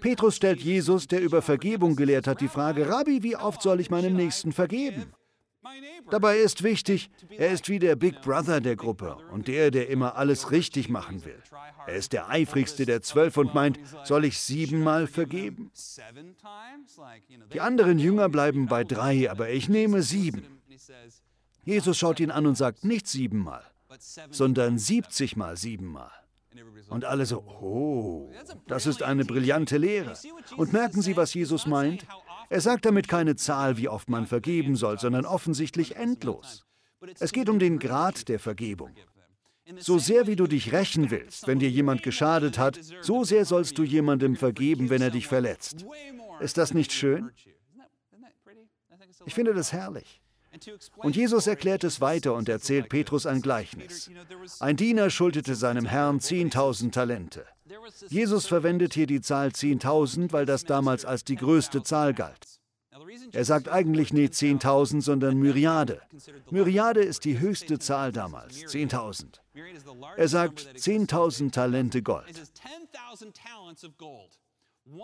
Petrus 0.00 0.36
stellt 0.36 0.60
Jesus, 0.60 1.06
der 1.06 1.20
über 1.20 1.42
Vergebung 1.42 1.96
gelehrt 1.96 2.26
hat, 2.26 2.40
die 2.40 2.48
Frage, 2.48 2.88
Rabbi, 2.88 3.22
wie 3.22 3.36
oft 3.36 3.62
soll 3.62 3.80
ich 3.80 3.90
meinem 3.90 4.14
Nächsten 4.14 4.52
vergeben? 4.52 5.12
Dabei 6.10 6.38
ist 6.38 6.62
wichtig, 6.62 7.10
er 7.36 7.50
ist 7.50 7.68
wie 7.68 7.78
der 7.78 7.96
Big 7.96 8.22
Brother 8.22 8.60
der 8.60 8.76
Gruppe 8.76 9.16
und 9.32 9.48
der, 9.48 9.70
der 9.70 9.88
immer 9.88 10.16
alles 10.16 10.50
richtig 10.50 10.88
machen 10.88 11.24
will. 11.24 11.42
Er 11.86 11.94
ist 11.94 12.12
der 12.12 12.28
eifrigste 12.28 12.86
der 12.86 13.02
zwölf 13.02 13.36
und 13.36 13.54
meint, 13.54 13.78
soll 14.04 14.24
ich 14.24 14.38
siebenmal 14.40 15.06
vergeben? 15.06 15.70
Die 17.52 17.60
anderen 17.60 17.98
Jünger 17.98 18.28
bleiben 18.28 18.66
bei 18.66 18.84
drei, 18.84 19.30
aber 19.30 19.50
ich 19.50 19.68
nehme 19.68 20.02
sieben. 20.02 20.60
Jesus 21.64 21.98
schaut 21.98 22.20
ihn 22.20 22.30
an 22.30 22.46
und 22.46 22.56
sagt 22.56 22.84
nicht 22.84 23.06
siebenmal, 23.06 23.64
sondern 24.30 24.78
siebzigmal 24.78 25.56
siebenmal. 25.56 26.10
Und 26.88 27.04
alle 27.04 27.26
so, 27.26 27.38
oh, 27.38 28.30
das 28.66 28.86
ist 28.86 29.02
eine 29.02 29.24
brillante 29.24 29.76
Lehre. 29.76 30.14
Und 30.56 30.72
merken 30.72 31.02
Sie, 31.02 31.16
was 31.16 31.34
Jesus 31.34 31.66
meint? 31.66 32.06
Er 32.50 32.60
sagt 32.60 32.86
damit 32.86 33.08
keine 33.08 33.36
Zahl, 33.36 33.76
wie 33.76 33.88
oft 33.88 34.08
man 34.08 34.26
vergeben 34.26 34.74
soll, 34.74 34.98
sondern 34.98 35.26
offensichtlich 35.26 35.96
endlos. 35.96 36.64
Es 37.18 37.32
geht 37.32 37.48
um 37.48 37.58
den 37.58 37.78
Grad 37.78 38.28
der 38.28 38.38
Vergebung. 38.38 38.90
So 39.76 39.98
sehr 39.98 40.26
wie 40.26 40.36
du 40.36 40.46
dich 40.46 40.72
rächen 40.72 41.10
willst, 41.10 41.46
wenn 41.46 41.58
dir 41.58 41.68
jemand 41.68 42.02
geschadet 42.02 42.56
hat, 42.56 42.80
so 43.02 43.22
sehr 43.24 43.44
sollst 43.44 43.76
du 43.76 43.82
jemandem 43.82 44.34
vergeben, 44.34 44.88
wenn 44.88 45.02
er 45.02 45.10
dich 45.10 45.26
verletzt. 45.26 45.84
Ist 46.40 46.56
das 46.56 46.72
nicht 46.72 46.92
schön? 46.92 47.30
Ich 49.26 49.34
finde 49.34 49.52
das 49.52 49.72
herrlich. 49.72 50.22
Und 50.96 51.16
Jesus 51.16 51.46
erklärt 51.46 51.84
es 51.84 52.00
weiter 52.00 52.34
und 52.34 52.48
erzählt 52.48 52.88
Petrus 52.88 53.26
ein 53.26 53.42
Gleichnis. 53.42 54.10
Ein 54.60 54.76
Diener 54.76 55.10
schuldete 55.10 55.54
seinem 55.54 55.84
Herrn 55.84 56.18
10.000 56.20 56.92
Talente. 56.92 57.44
Jesus 58.08 58.46
verwendet 58.46 58.94
hier 58.94 59.06
die 59.06 59.20
Zahl 59.20 59.48
10.000, 59.48 60.32
weil 60.32 60.46
das 60.46 60.64
damals 60.64 61.04
als 61.04 61.24
die 61.24 61.36
größte 61.36 61.82
Zahl 61.82 62.14
galt. 62.14 62.58
Er 63.32 63.44
sagt 63.44 63.68
eigentlich 63.68 64.12
nicht 64.12 64.32
10.000, 64.32 65.02
sondern 65.02 65.36
Myriade. 65.38 66.00
Myriade 66.50 67.00
ist 67.00 67.24
die 67.24 67.38
höchste 67.38 67.78
Zahl 67.78 68.12
damals, 68.12 68.56
10.000. 68.56 69.40
Er 70.16 70.28
sagt 70.28 70.60
10.000 70.60 71.52
Talente 71.52 72.02
Gold. 72.02 72.42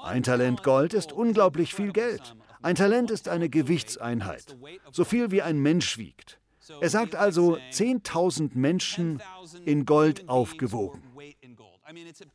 Ein 0.03 0.23
Talent 0.23 0.63
Gold 0.63 0.95
ist 0.95 1.13
unglaublich 1.13 1.75
viel 1.75 1.93
Geld. 1.93 2.35
Ein 2.65 2.77
Talent 2.77 3.11
ist 3.11 3.29
eine 3.29 3.51
Gewichtseinheit, 3.51 4.57
so 4.91 5.05
viel 5.05 5.31
wie 5.31 5.43
ein 5.43 5.59
Mensch 5.59 5.99
wiegt. 5.99 6.41
Er 6.81 6.89
sagt 6.89 7.15
also 7.15 7.59
10.000 7.73 8.53
Menschen 8.55 9.21
in 9.67 9.85
Gold 9.85 10.31
aufgewogen. 10.31 11.03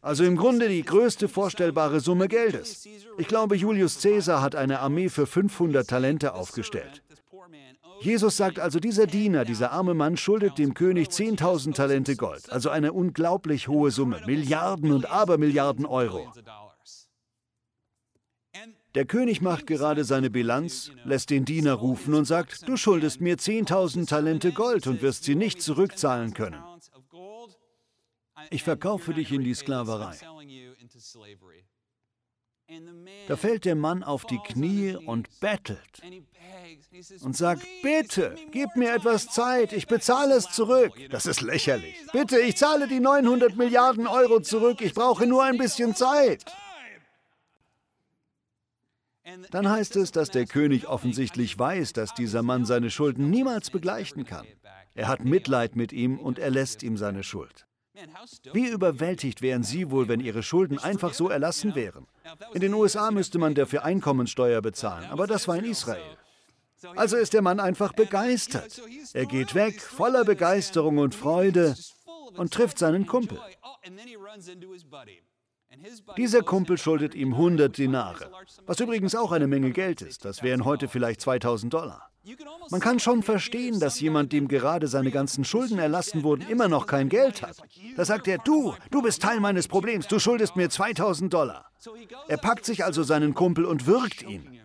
Also 0.01 0.23
im 0.25 0.37
Grunde 0.37 0.69
die 0.69 0.83
größte 0.83 1.29
vorstellbare 1.29 1.99
Summe 1.99 2.27
Geldes. 2.27 2.87
Ich 3.17 3.27
glaube, 3.27 3.55
Julius 3.55 3.99
Caesar 4.03 4.43
hat 4.43 4.53
eine 4.53 4.81
Armee 4.81 5.09
für 5.09 5.25
500 5.25 5.89
Talente 5.89 6.35
aufgestellt. 6.35 7.01
Jesus 8.01 8.37
sagt 8.37 8.59
also, 8.59 8.79
dieser 8.79 9.07
Diener, 9.07 9.45
dieser 9.45 9.71
arme 9.71 9.95
Mann 9.95 10.15
schuldet 10.15 10.59
dem 10.59 10.75
König 10.75 11.07
10.000 11.07 11.73
Talente 11.73 12.15
Gold, 12.15 12.51
also 12.51 12.69
eine 12.69 12.93
unglaublich 12.93 13.67
hohe 13.67 13.89
Summe, 13.89 14.21
Milliarden 14.27 14.91
und 14.91 15.09
Abermilliarden 15.09 15.87
Euro. 15.87 16.31
Der 18.95 19.05
König 19.05 19.41
macht 19.41 19.67
gerade 19.67 20.03
seine 20.03 20.29
Bilanz, 20.29 20.91
lässt 21.05 21.29
den 21.29 21.45
Diener 21.45 21.73
rufen 21.73 22.15
und 22.15 22.25
sagt, 22.25 22.67
du 22.67 22.75
schuldest 22.75 23.21
mir 23.21 23.37
10.000 23.37 24.07
Talente 24.07 24.51
Gold 24.51 24.87
und 24.87 25.01
wirst 25.01 25.25
sie 25.25 25.35
nicht 25.35 25.61
zurückzahlen 25.61 26.33
können. 26.33 26.63
Ich 28.49 28.63
verkaufe 28.63 29.13
dich 29.13 29.31
in 29.31 29.43
die 29.43 29.53
Sklaverei. 29.53 30.17
Da 33.27 33.35
fällt 33.35 33.65
der 33.65 33.75
Mann 33.75 34.03
auf 34.03 34.25
die 34.25 34.37
Knie 34.39 34.95
und 34.95 35.27
bettelt 35.39 36.01
und 37.21 37.35
sagt, 37.35 37.65
bitte, 37.81 38.35
gib 38.51 38.75
mir 38.75 38.93
etwas 38.93 39.27
Zeit, 39.27 39.73
ich 39.73 39.87
bezahle 39.87 40.35
es 40.35 40.51
zurück. 40.51 40.93
Das 41.09 41.25
ist 41.25 41.41
lächerlich. 41.41 41.95
Bitte, 42.11 42.39
ich 42.39 42.57
zahle 42.57 42.87
die 42.87 42.99
900 42.99 43.55
Milliarden 43.55 44.07
Euro 44.07 44.39
zurück, 44.39 44.81
ich 44.81 44.93
brauche 44.93 45.25
nur 45.25 45.43
ein 45.43 45.57
bisschen 45.57 45.95
Zeit. 45.95 46.45
Dann 49.51 49.69
heißt 49.69 49.95
es, 49.95 50.11
dass 50.11 50.29
der 50.31 50.45
König 50.45 50.87
offensichtlich 50.87 51.57
weiß, 51.57 51.93
dass 51.93 52.13
dieser 52.13 52.41
Mann 52.41 52.65
seine 52.65 52.89
Schulden 52.89 53.29
niemals 53.29 53.69
begleichen 53.69 54.25
kann. 54.25 54.47
Er 54.95 55.07
hat 55.07 55.23
Mitleid 55.23 55.75
mit 55.75 55.93
ihm 55.93 56.19
und 56.19 56.39
erlässt 56.39 56.83
ihm 56.83 56.97
seine 56.97 57.23
Schuld. 57.23 57.65
Wie 58.53 58.67
überwältigt 58.67 59.41
wären 59.41 59.63
Sie 59.63 59.91
wohl, 59.91 60.07
wenn 60.07 60.19
Ihre 60.19 60.43
Schulden 60.43 60.79
einfach 60.79 61.13
so 61.13 61.29
erlassen 61.29 61.75
wären? 61.75 62.07
In 62.53 62.61
den 62.61 62.73
USA 62.73 63.11
müsste 63.11 63.39
man 63.39 63.55
dafür 63.55 63.83
Einkommensteuer 63.83 64.61
bezahlen, 64.61 65.09
aber 65.09 65.27
das 65.27 65.47
war 65.47 65.57
in 65.57 65.65
Israel. 65.65 66.17
Also 66.95 67.17
ist 67.17 67.33
der 67.33 67.41
Mann 67.41 67.59
einfach 67.59 67.93
begeistert. 67.93 68.81
Er 69.13 69.25
geht 69.25 69.53
weg, 69.53 69.81
voller 69.81 70.23
Begeisterung 70.23 70.97
und 70.97 71.13
Freude 71.13 71.75
und 72.37 72.53
trifft 72.53 72.77
seinen 72.79 73.05
Kumpel. 73.05 73.39
Dieser 76.17 76.41
Kumpel 76.41 76.77
schuldet 76.77 77.15
ihm 77.15 77.33
100 77.33 77.77
Dinare, 77.77 78.31
was 78.65 78.79
übrigens 78.79 79.15
auch 79.15 79.31
eine 79.31 79.47
Menge 79.47 79.71
Geld 79.71 80.01
ist. 80.01 80.25
Das 80.25 80.41
wären 80.41 80.65
heute 80.65 80.87
vielleicht 80.87 81.21
2000 81.21 81.73
Dollar. 81.73 82.09
Man 82.69 82.81
kann 82.81 82.99
schon 82.99 83.23
verstehen, 83.23 83.79
dass 83.79 83.99
jemand, 83.99 84.33
dem 84.33 84.47
gerade 84.47 84.87
seine 84.87 85.11
ganzen 85.11 85.45
Schulden 85.45 85.79
erlassen 85.79 86.23
wurden, 86.23 86.47
immer 86.49 86.67
noch 86.67 86.85
kein 86.85 87.09
Geld 87.09 87.41
hat. 87.41 87.57
Da 87.95 88.05
sagt 88.05 88.27
er, 88.27 88.39
du, 88.39 88.75
du 88.91 89.01
bist 89.01 89.21
Teil 89.21 89.39
meines 89.39 89.67
Problems, 89.67 90.07
du 90.07 90.19
schuldest 90.19 90.55
mir 90.55 90.69
2000 90.69 91.33
Dollar. 91.33 91.71
Er 92.27 92.37
packt 92.37 92.65
sich 92.65 92.83
also 92.83 93.03
seinen 93.03 93.33
Kumpel 93.33 93.65
und 93.65 93.87
wirkt 93.87 94.23
ihn. 94.23 94.59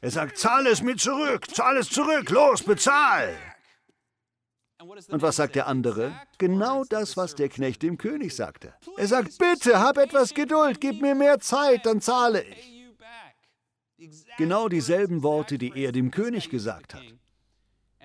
Er 0.00 0.10
sagt, 0.10 0.38
zahle 0.38 0.70
es 0.70 0.82
mir 0.82 0.96
zurück, 0.96 1.54
zahle 1.54 1.80
es 1.80 1.88
zurück, 1.88 2.30
los, 2.30 2.62
bezahl. 2.62 3.36
Und 5.08 5.22
was 5.22 5.36
sagt 5.36 5.54
der 5.54 5.66
andere? 5.66 6.12
Genau 6.38 6.84
das, 6.84 7.16
was 7.16 7.34
der 7.34 7.48
Knecht 7.48 7.82
dem 7.82 7.96
König 7.96 8.34
sagte. 8.34 8.74
Er 8.96 9.06
sagt, 9.06 9.38
bitte, 9.38 9.78
hab 9.80 9.98
etwas 9.98 10.34
Geduld, 10.34 10.80
gib 10.80 11.00
mir 11.00 11.14
mehr 11.14 11.38
Zeit, 11.38 11.86
dann 11.86 12.00
zahle 12.00 12.42
ich. 12.42 12.88
Genau 14.38 14.68
dieselben 14.68 15.22
Worte, 15.22 15.58
die 15.58 15.72
er 15.74 15.92
dem 15.92 16.10
König 16.10 16.48
gesagt 16.48 16.94
hat. 16.94 17.02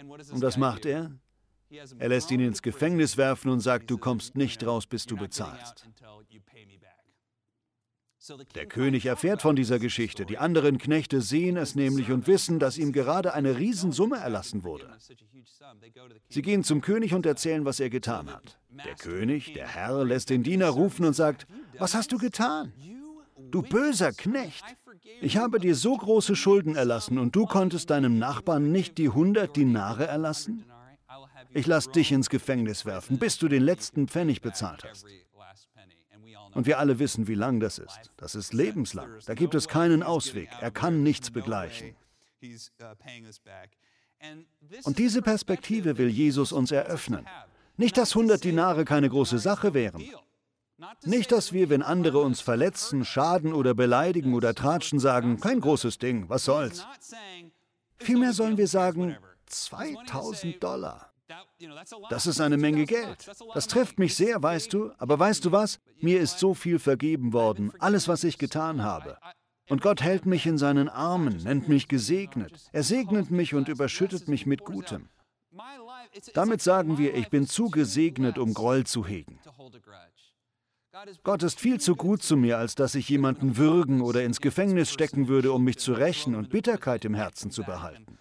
Und 0.04 0.42
was 0.42 0.58
macht 0.58 0.86
er? 0.86 1.12
Er 1.70 2.10
lässt 2.10 2.32
ihn 2.32 2.42
ins 2.42 2.62
Gefängnis 2.62 3.18
werfen 3.18 3.50
und 3.50 3.62
sagt, 3.62 3.90
du 3.90 3.98
kommst 3.98 4.36
nicht 4.36 4.66
raus, 4.66 4.86
bis 4.86 5.06
du 5.06 5.16
bezahlst. 5.16 5.88
Der 8.56 8.66
König 8.66 9.06
erfährt 9.06 9.42
von 9.42 9.56
dieser 9.56 9.80
Geschichte. 9.80 10.26
Die 10.26 10.38
anderen 10.38 10.78
Knechte 10.78 11.22
sehen 11.22 11.58
es 11.58 11.76
nämlich 11.76 12.12
und 12.12 12.28
wissen, 12.28 12.60
dass 12.60 12.78
ihm 12.78 12.92
gerade 12.92 13.34
eine 13.34 13.58
Riesensumme 13.58 14.18
erlassen 14.18 14.64
wurde. 14.64 14.90
Sie 16.30 16.42
gehen 16.42 16.64
zum 16.64 16.82
König 16.82 17.14
und 17.14 17.26
erzählen, 17.26 17.66
was 17.66 17.80
er 17.80 17.90
getan 17.90 18.32
hat. 18.32 18.60
Der 18.86 18.96
König, 18.96 19.54
der 19.54 19.68
Herr, 19.68 20.04
lässt 20.04 20.30
den 20.30 20.44
Diener 20.44 20.70
rufen 20.70 21.06
und 21.06 21.14
sagt, 21.14 21.48
was 21.78 21.94
hast 21.94 22.12
du 22.12 22.18
getan? 22.18 22.74
Du 23.52 23.62
böser 23.62 24.12
Knecht! 24.12 24.64
Ich 25.22 25.38
habe 25.38 25.60
dir 25.60 25.76
so 25.76 25.96
große 25.96 26.36
Schulden 26.36 26.76
erlassen 26.76 27.20
und 27.20 27.36
du 27.36 27.46
konntest 27.46 27.90
deinem 27.90 28.18
Nachbarn 28.18 28.72
nicht 28.72 28.98
die 28.98 29.10
100 29.10 29.56
Dinare 29.56 30.08
erlassen? 30.08 30.66
Ich 31.54 31.68
lasse 31.68 31.92
dich 31.92 32.12
ins 32.12 32.30
Gefängnis 32.30 32.86
werfen, 32.86 33.18
bis 33.18 33.38
du 33.38 33.48
den 33.48 33.64
letzten 33.64 34.08
Pfennig 34.08 34.42
bezahlt 34.42 34.84
hast. 34.84 35.06
Und 36.56 36.66
wir 36.66 36.80
alle 36.80 36.98
wissen, 37.00 37.28
wie 37.28 37.36
lang 37.36 37.60
das 37.60 37.78
ist. 37.78 38.12
Das 38.18 38.34
ist 38.34 38.54
lebenslang. 38.54 39.10
Da 39.26 39.34
gibt 39.34 39.54
es 39.54 39.68
keinen 39.68 40.02
Ausweg. 40.02 40.50
Er 40.62 40.72
kann 40.72 41.04
nichts 41.04 41.30
begleichen. 41.30 41.96
Und 44.84 44.98
diese 44.98 45.22
Perspektive 45.22 45.98
will 45.98 46.08
Jesus 46.08 46.52
uns 46.52 46.72
eröffnen. 46.72 47.28
Nicht, 47.78 47.98
dass 47.98 48.16
100 48.16 48.44
Dinare 48.44 48.86
keine 48.86 49.10
große 49.10 49.38
Sache 49.38 49.74
wären. 49.74 50.04
Nicht, 51.04 51.32
dass 51.32 51.54
wir, 51.54 51.70
wenn 51.70 51.82
andere 51.82 52.20
uns 52.20 52.42
verletzen, 52.42 53.06
schaden 53.06 53.54
oder 53.54 53.74
beleidigen 53.74 54.34
oder 54.34 54.54
tratschen, 54.54 55.00
sagen, 55.00 55.40
kein 55.40 55.60
großes 55.62 55.98
Ding, 56.00 56.30
was 56.30 56.46
soll's. 56.46 56.86
Vielmehr 57.98 58.34
sollen 58.34 58.58
wir 58.58 58.68
sagen, 58.68 59.18
2000 59.46 60.62
Dollar. 60.62 61.12
Das 62.10 62.28
ist 62.28 62.40
eine 62.40 62.58
Menge 62.58 62.86
Geld. 62.86 63.30
Das 63.54 63.68
trifft 63.68 64.00
mich 64.00 64.16
sehr, 64.16 64.42
weißt 64.42 64.74
du. 64.74 64.92
Aber 64.98 65.18
weißt 65.18 65.46
du 65.46 65.52
was? 65.52 65.80
Mir 66.00 66.20
ist 66.20 66.40
so 66.40 66.54
viel 66.54 66.80
vergeben 66.80 67.34
worden, 67.34 67.72
alles, 67.80 68.08
was 68.08 68.24
ich 68.24 68.38
getan 68.38 68.84
habe. 68.84 69.18
Und 69.68 69.82
Gott 69.82 70.02
hält 70.02 70.26
mich 70.26 70.46
in 70.46 70.58
seinen 70.58 70.90
Armen, 70.90 71.38
nennt 71.38 71.68
mich 71.68 71.88
gesegnet. 71.88 72.70
Er 72.72 72.84
segnet 72.84 73.32
mich 73.32 73.56
und 73.56 73.68
überschüttet 73.68 74.28
mich 74.28 74.46
mit 74.46 74.64
Gutem. 74.64 75.10
Damit 76.34 76.62
sagen 76.62 76.98
wir, 76.98 77.16
ich 77.16 77.30
bin 77.30 77.48
zu 77.48 77.70
gesegnet, 77.70 78.38
um 78.38 78.54
Groll 78.54 78.86
zu 78.86 79.06
hegen. 79.06 79.40
Gott 81.24 81.44
ist 81.44 81.60
viel 81.60 81.80
zu 81.80 81.96
gut 81.96 82.24
zu 82.24 82.38
mir, 82.38 82.58
als 82.58 82.76
dass 82.76 82.96
ich 82.96 83.10
jemanden 83.10 83.58
würgen 83.58 84.02
oder 84.02 84.24
ins 84.24 84.40
Gefängnis 84.40 84.92
stecken 84.92 85.28
würde, 85.28 85.52
um 85.52 85.64
mich 85.64 85.78
zu 85.78 85.94
rächen 85.94 86.36
und 86.36 86.50
Bitterkeit 86.50 87.04
im 87.04 87.16
Herzen 87.16 87.52
zu 87.52 87.64
behalten. 87.64 88.18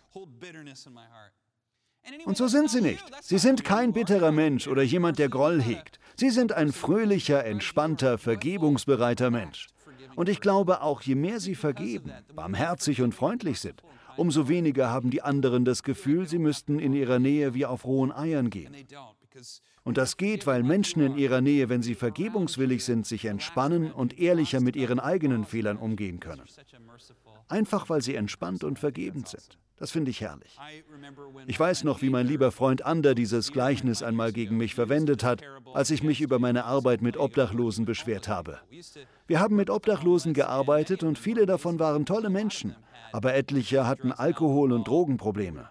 Und 2.25 2.37
so 2.37 2.49
sind 2.49 2.71
sie 2.71 2.81
nicht. 2.81 3.05
Sie 3.23 3.39
sind 3.39 3.65
kein 3.65 3.93
bitterer 3.93 4.33
Mensch 4.33 4.69
oder 4.69 4.83
jemand, 4.83 5.19
der 5.19 5.29
Groll 5.29 5.61
hegt. 5.61 5.99
Sie 6.17 6.31
sind 6.31 6.53
ein 6.53 6.73
fröhlicher, 6.73 7.45
entspannter, 7.45 8.19
vergebungsbereiter 8.19 9.31
Mensch. 9.31 9.69
Und 10.15 10.29
ich 10.29 10.41
glaube, 10.41 10.83
auch 10.83 11.03
je 11.03 11.15
mehr 11.15 11.41
sie 11.41 11.55
vergeben, 11.55 12.13
barmherzig 12.35 13.03
und 13.03 13.15
freundlich 13.15 13.61
sind, 13.61 13.83
umso 14.17 14.49
weniger 14.49 14.91
haben 14.91 15.11
die 15.11 15.23
anderen 15.23 15.65
das 15.65 15.83
Gefühl, 15.83 16.29
sie 16.29 16.39
müssten 16.39 16.79
in 16.79 16.93
ihrer 16.93 17.19
Nähe 17.19 17.55
wie 17.55 17.67
auf 17.67 17.85
rohen 17.85 18.13
Eiern 18.13 18.51
gehen. 18.51 18.75
Und 19.83 19.99
das 19.99 20.17
geht, 20.17 20.47
weil 20.47 20.63
Menschen 20.63 21.03
in 21.03 21.19
ihrer 21.19 21.41
Nähe, 21.41 21.69
wenn 21.69 21.83
sie 21.83 21.95
vergebungswillig 21.95 22.85
sind, 22.85 23.07
sich 23.07 23.27
entspannen 23.27 23.93
und 23.93 24.19
ehrlicher 24.19 24.61
mit 24.61 24.77
ihren 24.77 24.99
eigenen 24.99 25.45
Fehlern 25.45 25.77
umgehen 25.77 26.21
können. 26.21 26.43
Einfach 27.55 27.89
weil 27.89 28.03
sie 28.03 28.17
entspannt 28.17 28.65
und 28.65 28.79
vergebend 28.79 29.29
sind. 29.29 29.59
Das 29.77 29.91
finde 29.91 30.11
ich 30.11 30.21
herrlich. 30.21 30.57
Ich 31.47 31.59
weiß 31.59 31.85
noch, 31.85 32.01
wie 32.01 32.11
mein 32.11 32.27
lieber 32.27 32.53
Freund 32.53 32.85
Ander 32.85 33.15
dieses 33.15 33.51
Gleichnis 33.51 34.03
einmal 34.03 34.33
gegen 34.33 34.57
mich 34.57 34.75
verwendet 34.75 35.25
hat, 35.25 35.43
als 35.73 35.91
ich 35.91 36.03
mich 36.03 36.21
über 36.21 36.39
meine 36.39 36.65
Arbeit 36.65 37.03
mit 37.03 37.17
Obdachlosen 37.17 37.85
beschwert 37.85 38.29
habe. 38.29 38.61
Wir 39.27 39.41
haben 39.41 39.57
mit 39.57 39.71
Obdachlosen 39.71 40.33
gearbeitet 40.33 41.03
und 41.03 41.19
viele 41.19 41.47
davon 41.47 41.79
waren 41.79 42.07
tolle 42.07 42.31
Menschen, 42.31 42.77
aber 43.13 43.35
etliche 43.35 43.87
hatten 43.87 44.13
Alkohol- 44.13 44.73
und 44.73 44.87
Drogenprobleme. 44.87 45.69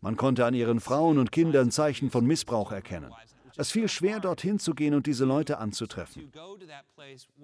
Man 0.00 0.16
konnte 0.16 0.44
an 0.44 0.54
ihren 0.54 0.80
Frauen 0.80 1.18
und 1.18 1.32
Kindern 1.32 1.70
Zeichen 1.70 2.10
von 2.10 2.26
Missbrauch 2.26 2.70
erkennen. 2.70 3.12
Es 3.56 3.70
fiel 3.70 3.88
schwer, 3.88 4.20
dorthin 4.20 4.58
zu 4.58 4.74
gehen 4.74 4.94
und 4.94 5.06
diese 5.06 5.24
Leute 5.24 5.58
anzutreffen. 5.58 6.32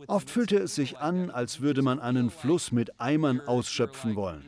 Oft 0.07 0.31
fühlte 0.31 0.59
es 0.59 0.75
sich 0.75 0.99
an, 0.99 1.31
als 1.31 1.61
würde 1.61 1.83
man 1.83 2.01
einen 2.01 2.31
Fluss 2.31 2.73
mit 2.73 3.01
Eimern 3.01 3.41
ausschöpfen 3.41 4.17
wollen. 4.17 4.45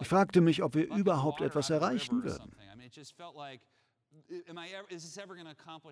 Ich 0.00 0.08
fragte 0.08 0.40
mich, 0.40 0.62
ob 0.62 0.74
wir 0.74 0.88
überhaupt 0.94 1.40
etwas 1.40 1.70
erreichen 1.70 2.22
würden. 2.24 2.52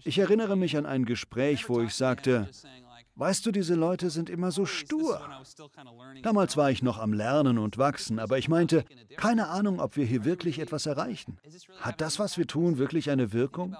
Ich 0.04 0.18
erinnere 0.18 0.56
mich 0.56 0.76
an 0.76 0.86
ein 0.86 1.04
Gespräch, 1.04 1.68
wo 1.68 1.80
ich 1.80 1.94
sagte, 1.94 2.48
weißt 3.16 3.44
du, 3.44 3.50
diese 3.50 3.74
Leute 3.74 4.10
sind 4.10 4.30
immer 4.30 4.52
so 4.52 4.64
stur. 4.64 5.20
Damals 6.22 6.56
war 6.56 6.70
ich 6.70 6.82
noch 6.82 6.98
am 6.98 7.12
Lernen 7.12 7.58
und 7.58 7.78
Wachsen, 7.78 8.18
aber 8.18 8.38
ich 8.38 8.48
meinte, 8.48 8.84
keine 9.16 9.48
Ahnung, 9.48 9.80
ob 9.80 9.96
wir 9.96 10.04
hier 10.04 10.24
wirklich 10.24 10.60
etwas 10.60 10.86
erreichen. 10.86 11.38
Hat 11.80 12.00
das, 12.00 12.18
was 12.18 12.38
wir 12.38 12.46
tun, 12.46 12.78
wirklich 12.78 13.10
eine 13.10 13.32
Wirkung? 13.32 13.76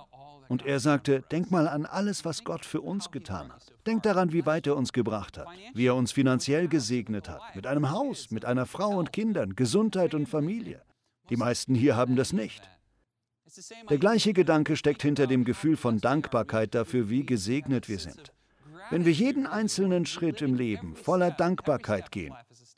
Und 0.49 0.65
er 0.65 0.81
sagte, 0.81 1.23
denk 1.31 1.51
mal 1.51 1.69
an 1.69 1.85
alles, 1.85 2.25
was 2.25 2.43
Gott 2.43 2.65
für 2.65 2.81
uns 2.81 3.11
getan 3.11 3.53
hat. 3.53 3.67
Denk 3.87 4.03
daran, 4.03 4.33
wie 4.33 4.47
weit 4.47 4.67
er 4.67 4.77
uns 4.77 4.93
gebracht 4.93 5.37
hat, 5.39 5.47
wie 5.75 5.87
er 5.87 5.95
uns 5.95 6.11
finanziell 6.11 6.69
gesegnet 6.69 7.29
hat, 7.29 7.55
mit 7.55 7.67
einem 7.67 7.91
Haus, 7.91 8.31
mit 8.31 8.45
einer 8.45 8.67
Frau 8.67 8.99
und 8.99 9.13
Kindern, 9.13 9.55
Gesundheit 9.57 10.15
und 10.15 10.27
Familie. 10.27 10.83
Die 11.29 11.37
meisten 11.37 11.75
hier 11.75 11.97
haben 11.97 12.17
das 12.17 12.33
nicht. 12.33 12.63
Der 13.91 13.99
gleiche 13.99 14.33
Gedanke 14.33 14.77
steckt 14.77 15.03
hinter 15.03 15.27
dem 15.27 15.45
Gefühl 15.45 15.77
von 15.77 15.99
Dankbarkeit 15.99 16.75
dafür, 16.75 17.09
wie 17.09 17.25
gesegnet 17.25 17.89
wir 17.89 17.99
sind. 17.99 18.33
Wenn 18.91 19.05
wir 19.05 19.13
jeden 19.13 19.47
einzelnen 19.47 20.07
Schritt 20.07 20.43
im 20.43 20.55
Leben 20.55 20.97
voller 20.97 21.31
Dankbarkeit 21.31 22.11
gehen, 22.11 22.35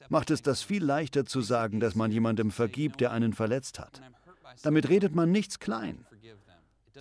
macht 0.08 0.30
es 0.30 0.42
das 0.42 0.62
viel 0.62 0.84
leichter 0.84 1.24
zu 1.24 1.40
sagen, 1.40 1.80
dass 1.80 1.94
man 1.94 2.10
jemandem 2.10 2.50
vergibt, 2.50 3.00
der 3.00 3.12
einen 3.12 3.32
verletzt 3.32 3.78
hat. 3.78 4.00
Damit 4.62 4.88
redet 4.88 5.14
man 5.14 5.30
nichts 5.30 5.58
klein 5.58 6.04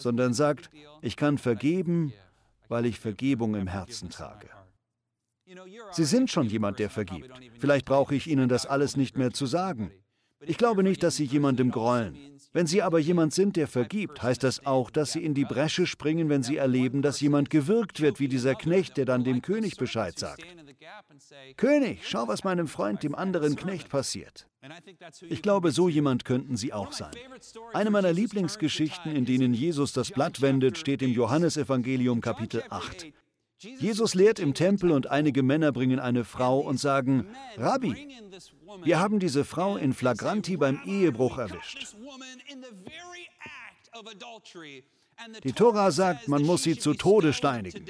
sondern 0.02 0.34
sagt, 0.34 0.70
ich 1.02 1.16
kann 1.16 1.38
vergeben, 1.38 2.14
weil 2.68 2.86
ich 2.86 3.00
Vergebung 3.00 3.56
im 3.56 3.68
Herzen 3.68 4.10
trage. 4.10 4.50
Sie 5.92 6.06
sind 6.06 6.30
schon 6.30 6.48
jemand, 6.48 6.80
der 6.80 6.90
vergibt. 6.90 7.32
Vielleicht 7.60 7.86
brauche 7.86 8.16
ich 8.16 8.28
Ihnen 8.28 8.50
das 8.50 8.66
alles 8.66 8.96
nicht 8.96 9.18
mehr 9.18 9.32
zu 9.32 9.46
sagen. 9.46 9.92
Ich 10.42 10.58
glaube 10.58 10.84
nicht, 10.84 11.04
dass 11.04 11.18
Sie 11.18 11.26
jemandem 11.26 11.72
grollen. 11.72 12.18
Wenn 12.54 12.66
Sie 12.66 12.82
aber 12.82 13.00
jemand 13.00 13.34
sind, 13.34 13.56
der 13.58 13.68
vergibt, 13.68 14.24
heißt 14.24 14.44
das 14.44 14.66
auch, 14.66 14.90
dass 14.90 15.12
Sie 15.12 15.24
in 15.24 15.34
die 15.34 15.46
Bresche 15.46 15.86
springen, 15.86 16.30
wenn 16.30 16.44
Sie 16.44 16.58
erleben, 16.58 17.02
dass 17.02 17.20
jemand 17.20 17.50
gewürgt 17.50 18.00
wird, 18.00 18.20
wie 18.20 18.28
dieser 18.28 18.56
Knecht, 18.56 18.98
der 18.98 19.06
dann 19.06 19.24
dem 19.24 19.42
König 19.42 19.76
Bescheid 19.78 20.18
sagt. 20.18 20.44
König, 21.58 22.00
schau, 22.04 22.28
was 22.28 22.44
meinem 22.44 22.68
Freund, 22.68 23.04
dem 23.04 23.16
anderen 23.16 23.56
Knecht, 23.56 23.90
passiert. 23.90 24.48
Ich 25.28 25.42
glaube, 25.42 25.72
so 25.72 25.90
jemand 25.90 26.26
könnten 26.26 26.58
Sie 26.58 26.74
auch 26.74 26.92
sein. 26.92 27.12
Eine 27.74 27.92
meiner 27.92 28.14
Lieblingsgeschichten, 28.14 29.16
in 29.16 29.26
denen 29.26 29.54
Jesus 29.54 29.94
das 29.94 30.10
Blatt 30.12 30.42
wendet, 30.42 30.78
steht 30.78 31.02
im 31.02 31.12
Johannesevangelium 31.12 32.22
Kapitel 32.22 32.64
8. 32.70 33.08
Jesus 33.60 34.16
lehrt 34.16 34.40
im 34.40 34.54
Tempel 34.54 34.92
und 34.92 35.08
einige 35.08 35.44
Männer 35.44 35.72
bringen 35.72 36.00
eine 36.00 36.24
Frau 36.24 36.60
und 36.60 36.80
sagen, 36.80 37.28
Rabbi, 37.58 38.08
wir 38.84 39.00
haben 39.00 39.20
diese 39.20 39.44
Frau 39.44 39.76
in 39.76 39.94
Flagranti 39.94 40.56
beim 40.56 40.82
Ehebruch 40.86 41.38
erwischt. 41.38 41.96
Die 45.44 45.52
Tora 45.52 45.92
sagt, 45.92 46.30
man 46.30 46.44
muss 46.44 46.64
sie 46.64 46.78
zu 46.78 46.94
Tode 46.94 47.34
steinigen. 47.34 47.86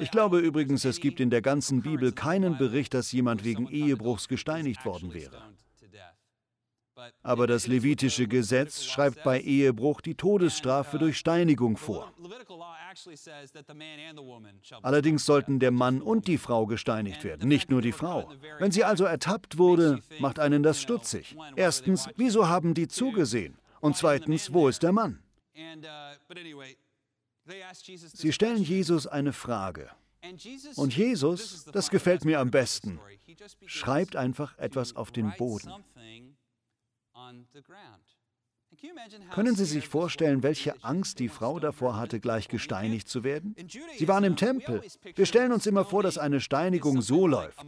Ich 0.00 0.10
glaube 0.10 0.40
übrigens, 0.40 0.84
es 0.84 1.00
gibt 1.00 1.20
in 1.20 1.30
der 1.30 1.42
ganzen 1.42 1.82
Bibel 1.82 2.12
keinen 2.12 2.58
Bericht, 2.58 2.94
dass 2.94 3.12
jemand 3.12 3.44
wegen 3.44 3.68
Ehebruchs 3.68 4.28
gesteinigt 4.28 4.84
worden 4.84 5.14
wäre. 5.14 5.40
Aber 7.22 7.46
das 7.46 7.66
levitische 7.66 8.26
Gesetz 8.26 8.84
schreibt 8.84 9.22
bei 9.22 9.40
Ehebruch 9.40 10.00
die 10.00 10.14
Todesstrafe 10.14 10.98
durch 10.98 11.18
Steinigung 11.18 11.76
vor. 11.76 12.12
Allerdings 14.82 15.24
sollten 15.26 15.58
der 15.58 15.70
Mann 15.70 16.02
und 16.02 16.26
die 16.28 16.38
Frau 16.38 16.66
gesteinigt 16.66 17.24
werden, 17.24 17.48
nicht 17.48 17.70
nur 17.70 17.82
die 17.82 17.92
Frau. 17.92 18.32
Wenn 18.58 18.72
sie 18.72 18.84
also 18.84 19.04
ertappt 19.04 19.58
wurde, 19.58 20.00
macht 20.18 20.38
einen 20.38 20.62
das 20.62 20.80
stutzig. 20.80 21.36
Erstens, 21.56 22.08
wieso 22.16 22.48
haben 22.48 22.74
die 22.74 22.88
zugesehen? 22.88 23.58
Und 23.80 23.96
zweitens, 23.96 24.52
wo 24.52 24.68
ist 24.68 24.82
der 24.82 24.92
Mann? 24.92 25.22
Sie 28.14 28.32
stellen 28.32 28.62
Jesus 28.62 29.06
eine 29.06 29.32
Frage. 29.32 29.90
Und 30.76 30.96
Jesus, 30.96 31.64
das 31.66 31.90
gefällt 31.90 32.24
mir 32.24 32.40
am 32.40 32.50
besten, 32.50 32.98
schreibt 33.66 34.16
einfach 34.16 34.58
etwas 34.58 34.96
auf 34.96 35.12
den 35.12 35.32
Boden. 35.36 35.70
Können 39.30 39.54
Sie 39.54 39.64
sich 39.64 39.88
vorstellen, 39.88 40.42
welche 40.42 40.82
Angst 40.84 41.18
die 41.18 41.28
Frau 41.28 41.58
davor 41.58 41.96
hatte, 41.96 42.20
gleich 42.20 42.48
gesteinigt 42.48 43.08
zu 43.08 43.24
werden? 43.24 43.54
Sie 43.96 44.08
waren 44.08 44.24
im 44.24 44.36
Tempel. 44.36 44.82
Wir 45.14 45.26
stellen 45.26 45.52
uns 45.52 45.66
immer 45.66 45.84
vor, 45.84 46.02
dass 46.02 46.18
eine 46.18 46.40
Steinigung 46.40 47.00
so 47.02 47.26
läuft. 47.26 47.64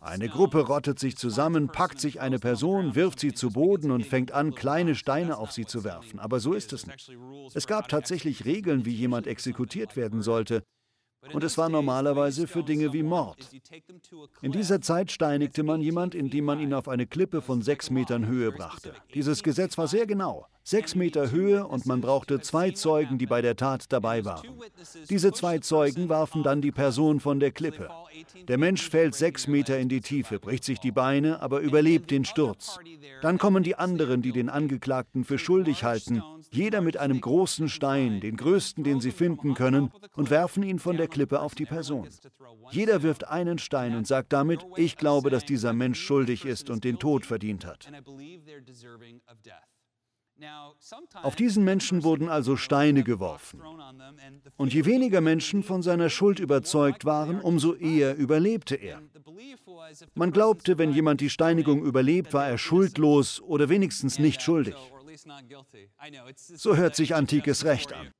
Eine 0.00 0.28
Gruppe 0.28 0.60
rottet 0.60 0.98
sich 0.98 1.16
zusammen, 1.16 1.68
packt 1.68 2.00
sich 2.00 2.20
eine 2.20 2.38
Person, 2.38 2.94
wirft 2.94 3.20
sie 3.20 3.32
zu 3.32 3.50
Boden 3.50 3.90
und 3.90 4.06
fängt 4.06 4.32
an, 4.32 4.54
kleine 4.54 4.94
Steine 4.94 5.38
auf 5.38 5.52
sie 5.52 5.66
zu 5.66 5.84
werfen. 5.84 6.18
Aber 6.18 6.40
so 6.40 6.52
ist 6.52 6.72
es 6.72 6.86
nicht. 6.86 7.10
Es 7.54 7.66
gab 7.66 7.88
tatsächlich 7.88 8.44
Regeln, 8.44 8.84
wie 8.84 8.94
jemand 8.94 9.26
exekutiert 9.26 9.96
werden 9.96 10.22
sollte. 10.22 10.62
Und 11.32 11.44
es 11.44 11.58
war 11.58 11.68
normalerweise 11.68 12.46
für 12.46 12.62
Dinge 12.62 12.92
wie 12.92 13.02
Mord. 13.02 13.50
In 14.40 14.52
dieser 14.52 14.80
Zeit 14.80 15.12
steinigte 15.12 15.62
man 15.62 15.80
jemand, 15.80 16.14
indem 16.14 16.46
man 16.46 16.60
ihn 16.60 16.72
auf 16.72 16.88
eine 16.88 17.06
Klippe 17.06 17.42
von 17.42 17.62
sechs 17.62 17.90
Metern 17.90 18.26
Höhe 18.26 18.52
brachte. 18.52 18.94
Dieses 19.14 19.42
Gesetz 19.42 19.76
war 19.76 19.86
sehr 19.86 20.06
genau. 20.06 20.46
Sechs 20.70 20.94
Meter 20.94 21.32
Höhe 21.32 21.66
und 21.66 21.84
man 21.86 22.00
brauchte 22.00 22.38
zwei 22.38 22.70
Zeugen, 22.70 23.18
die 23.18 23.26
bei 23.26 23.42
der 23.42 23.56
Tat 23.56 23.86
dabei 23.88 24.24
waren. 24.24 24.46
Diese 25.08 25.32
zwei 25.32 25.58
Zeugen 25.58 26.08
warfen 26.08 26.44
dann 26.44 26.62
die 26.62 26.70
Person 26.70 27.18
von 27.18 27.40
der 27.40 27.50
Klippe. 27.50 27.90
Der 28.46 28.56
Mensch 28.56 28.88
fällt 28.88 29.16
sechs 29.16 29.48
Meter 29.48 29.80
in 29.80 29.88
die 29.88 30.00
Tiefe, 30.00 30.38
bricht 30.38 30.62
sich 30.62 30.78
die 30.78 30.92
Beine, 30.92 31.42
aber 31.42 31.58
überlebt 31.58 32.12
den 32.12 32.24
Sturz. 32.24 32.78
Dann 33.20 33.36
kommen 33.36 33.64
die 33.64 33.74
anderen, 33.74 34.22
die 34.22 34.30
den 34.30 34.48
Angeklagten 34.48 35.24
für 35.24 35.40
schuldig 35.40 35.82
halten, 35.82 36.22
jeder 36.52 36.82
mit 36.82 36.98
einem 36.98 37.20
großen 37.20 37.68
Stein, 37.68 38.20
den 38.20 38.36
größten, 38.36 38.84
den 38.84 39.00
sie 39.00 39.10
finden 39.10 39.54
können, 39.54 39.90
und 40.14 40.30
werfen 40.30 40.62
ihn 40.62 40.78
von 40.78 40.96
der 40.96 41.08
Klippe 41.08 41.40
auf 41.40 41.56
die 41.56 41.66
Person. 41.66 42.06
Jeder 42.70 43.02
wirft 43.02 43.26
einen 43.26 43.58
Stein 43.58 43.96
und 43.96 44.06
sagt 44.06 44.32
damit, 44.32 44.64
ich 44.76 44.96
glaube, 44.96 45.30
dass 45.30 45.44
dieser 45.44 45.72
Mensch 45.72 46.00
schuldig 46.00 46.44
ist 46.44 46.70
und 46.70 46.84
den 46.84 47.00
Tod 47.00 47.26
verdient 47.26 47.66
hat. 47.66 47.90
Auf 51.22 51.36
diesen 51.36 51.64
Menschen 51.64 52.02
wurden 52.02 52.28
also 52.28 52.56
Steine 52.56 53.02
geworfen. 53.02 53.60
Und 54.56 54.72
je 54.72 54.84
weniger 54.84 55.20
Menschen 55.20 55.62
von 55.62 55.82
seiner 55.82 56.10
Schuld 56.10 56.38
überzeugt 56.38 57.04
waren, 57.04 57.40
umso 57.40 57.74
eher 57.74 58.16
überlebte 58.16 58.74
er. 58.74 59.02
Man 60.14 60.32
glaubte, 60.32 60.78
wenn 60.78 60.92
jemand 60.92 61.20
die 61.20 61.30
Steinigung 61.30 61.82
überlebt, 61.84 62.32
war 62.32 62.46
er 62.46 62.58
schuldlos 62.58 63.40
oder 63.40 63.68
wenigstens 63.68 64.18
nicht 64.18 64.42
schuldig. 64.42 64.76
So 66.36 66.76
hört 66.76 66.96
sich 66.96 67.14
antikes 67.14 67.64
Recht 67.64 67.92
an. 67.92 68.12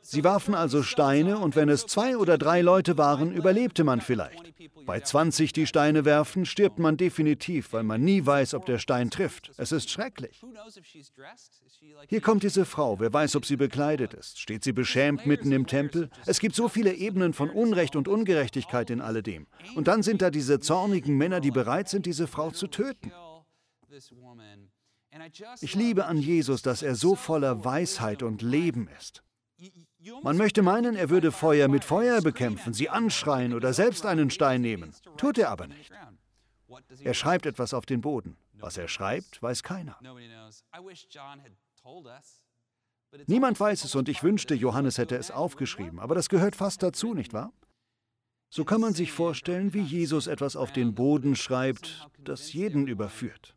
Sie 0.00 0.22
warfen 0.22 0.54
also 0.54 0.82
Steine 0.84 1.38
und 1.38 1.56
wenn 1.56 1.68
es 1.68 1.86
zwei 1.86 2.16
oder 2.16 2.38
drei 2.38 2.60
Leute 2.60 2.96
waren, 2.98 3.32
überlebte 3.32 3.82
man 3.82 4.00
vielleicht. 4.00 4.54
Bei 4.86 5.00
20, 5.00 5.52
die 5.52 5.66
Steine 5.66 6.04
werfen, 6.04 6.46
stirbt 6.46 6.78
man 6.78 6.96
definitiv, 6.96 7.72
weil 7.72 7.82
man 7.82 8.02
nie 8.02 8.24
weiß, 8.24 8.54
ob 8.54 8.64
der 8.66 8.78
Stein 8.78 9.10
trifft. 9.10 9.50
Es 9.56 9.72
ist 9.72 9.90
schrecklich. 9.90 10.40
Hier 12.08 12.20
kommt 12.20 12.44
diese 12.44 12.64
Frau, 12.64 13.00
wer 13.00 13.12
weiß, 13.12 13.34
ob 13.34 13.44
sie 13.44 13.56
bekleidet 13.56 14.14
ist. 14.14 14.38
Steht 14.38 14.62
sie 14.62 14.72
beschämt 14.72 15.26
mitten 15.26 15.50
im 15.50 15.66
Tempel? 15.66 16.10
Es 16.26 16.38
gibt 16.38 16.54
so 16.54 16.68
viele 16.68 16.94
Ebenen 16.94 17.32
von 17.32 17.50
Unrecht 17.50 17.96
und 17.96 18.06
Ungerechtigkeit 18.06 18.90
in 18.90 19.00
alledem. 19.00 19.48
Und 19.74 19.88
dann 19.88 20.04
sind 20.04 20.22
da 20.22 20.30
diese 20.30 20.60
zornigen 20.60 21.16
Männer, 21.16 21.40
die 21.40 21.50
bereit 21.50 21.88
sind, 21.88 22.06
diese 22.06 22.28
Frau 22.28 22.52
zu 22.52 22.68
töten. 22.68 23.10
Ich 25.60 25.74
liebe 25.74 26.04
an 26.04 26.18
Jesus, 26.18 26.62
dass 26.62 26.82
er 26.82 26.94
so 26.94 27.16
voller 27.16 27.64
Weisheit 27.64 28.22
und 28.22 28.42
Leben 28.42 28.88
ist. 28.98 29.22
Man 30.22 30.36
möchte 30.36 30.62
meinen, 30.62 30.96
er 30.96 31.10
würde 31.10 31.32
Feuer 31.32 31.68
mit 31.68 31.84
Feuer 31.84 32.20
bekämpfen, 32.20 32.72
sie 32.72 32.88
anschreien 32.88 33.54
oder 33.54 33.72
selbst 33.72 34.06
einen 34.06 34.30
Stein 34.30 34.60
nehmen. 34.60 34.92
Tut 35.16 35.38
er 35.38 35.50
aber 35.50 35.66
nicht. 35.66 35.92
Er 37.02 37.14
schreibt 37.14 37.46
etwas 37.46 37.74
auf 37.74 37.86
den 37.86 38.00
Boden. 38.00 38.36
Was 38.54 38.76
er 38.76 38.88
schreibt, 38.88 39.42
weiß 39.42 39.62
keiner. 39.62 39.98
Niemand 43.26 43.60
weiß 43.60 43.84
es 43.84 43.94
und 43.94 44.08
ich 44.08 44.22
wünschte, 44.22 44.54
Johannes 44.54 44.98
hätte 44.98 45.16
es 45.16 45.30
aufgeschrieben, 45.30 46.00
aber 46.00 46.14
das 46.14 46.28
gehört 46.28 46.56
fast 46.56 46.82
dazu, 46.82 47.14
nicht 47.14 47.32
wahr? 47.32 47.52
So 48.48 48.64
kann 48.64 48.80
man 48.80 48.94
sich 48.94 49.12
vorstellen, 49.12 49.74
wie 49.74 49.82
Jesus 49.82 50.26
etwas 50.26 50.56
auf 50.56 50.72
den 50.72 50.94
Boden 50.94 51.36
schreibt, 51.36 52.08
das 52.18 52.52
jeden 52.52 52.86
überführt. 52.86 53.54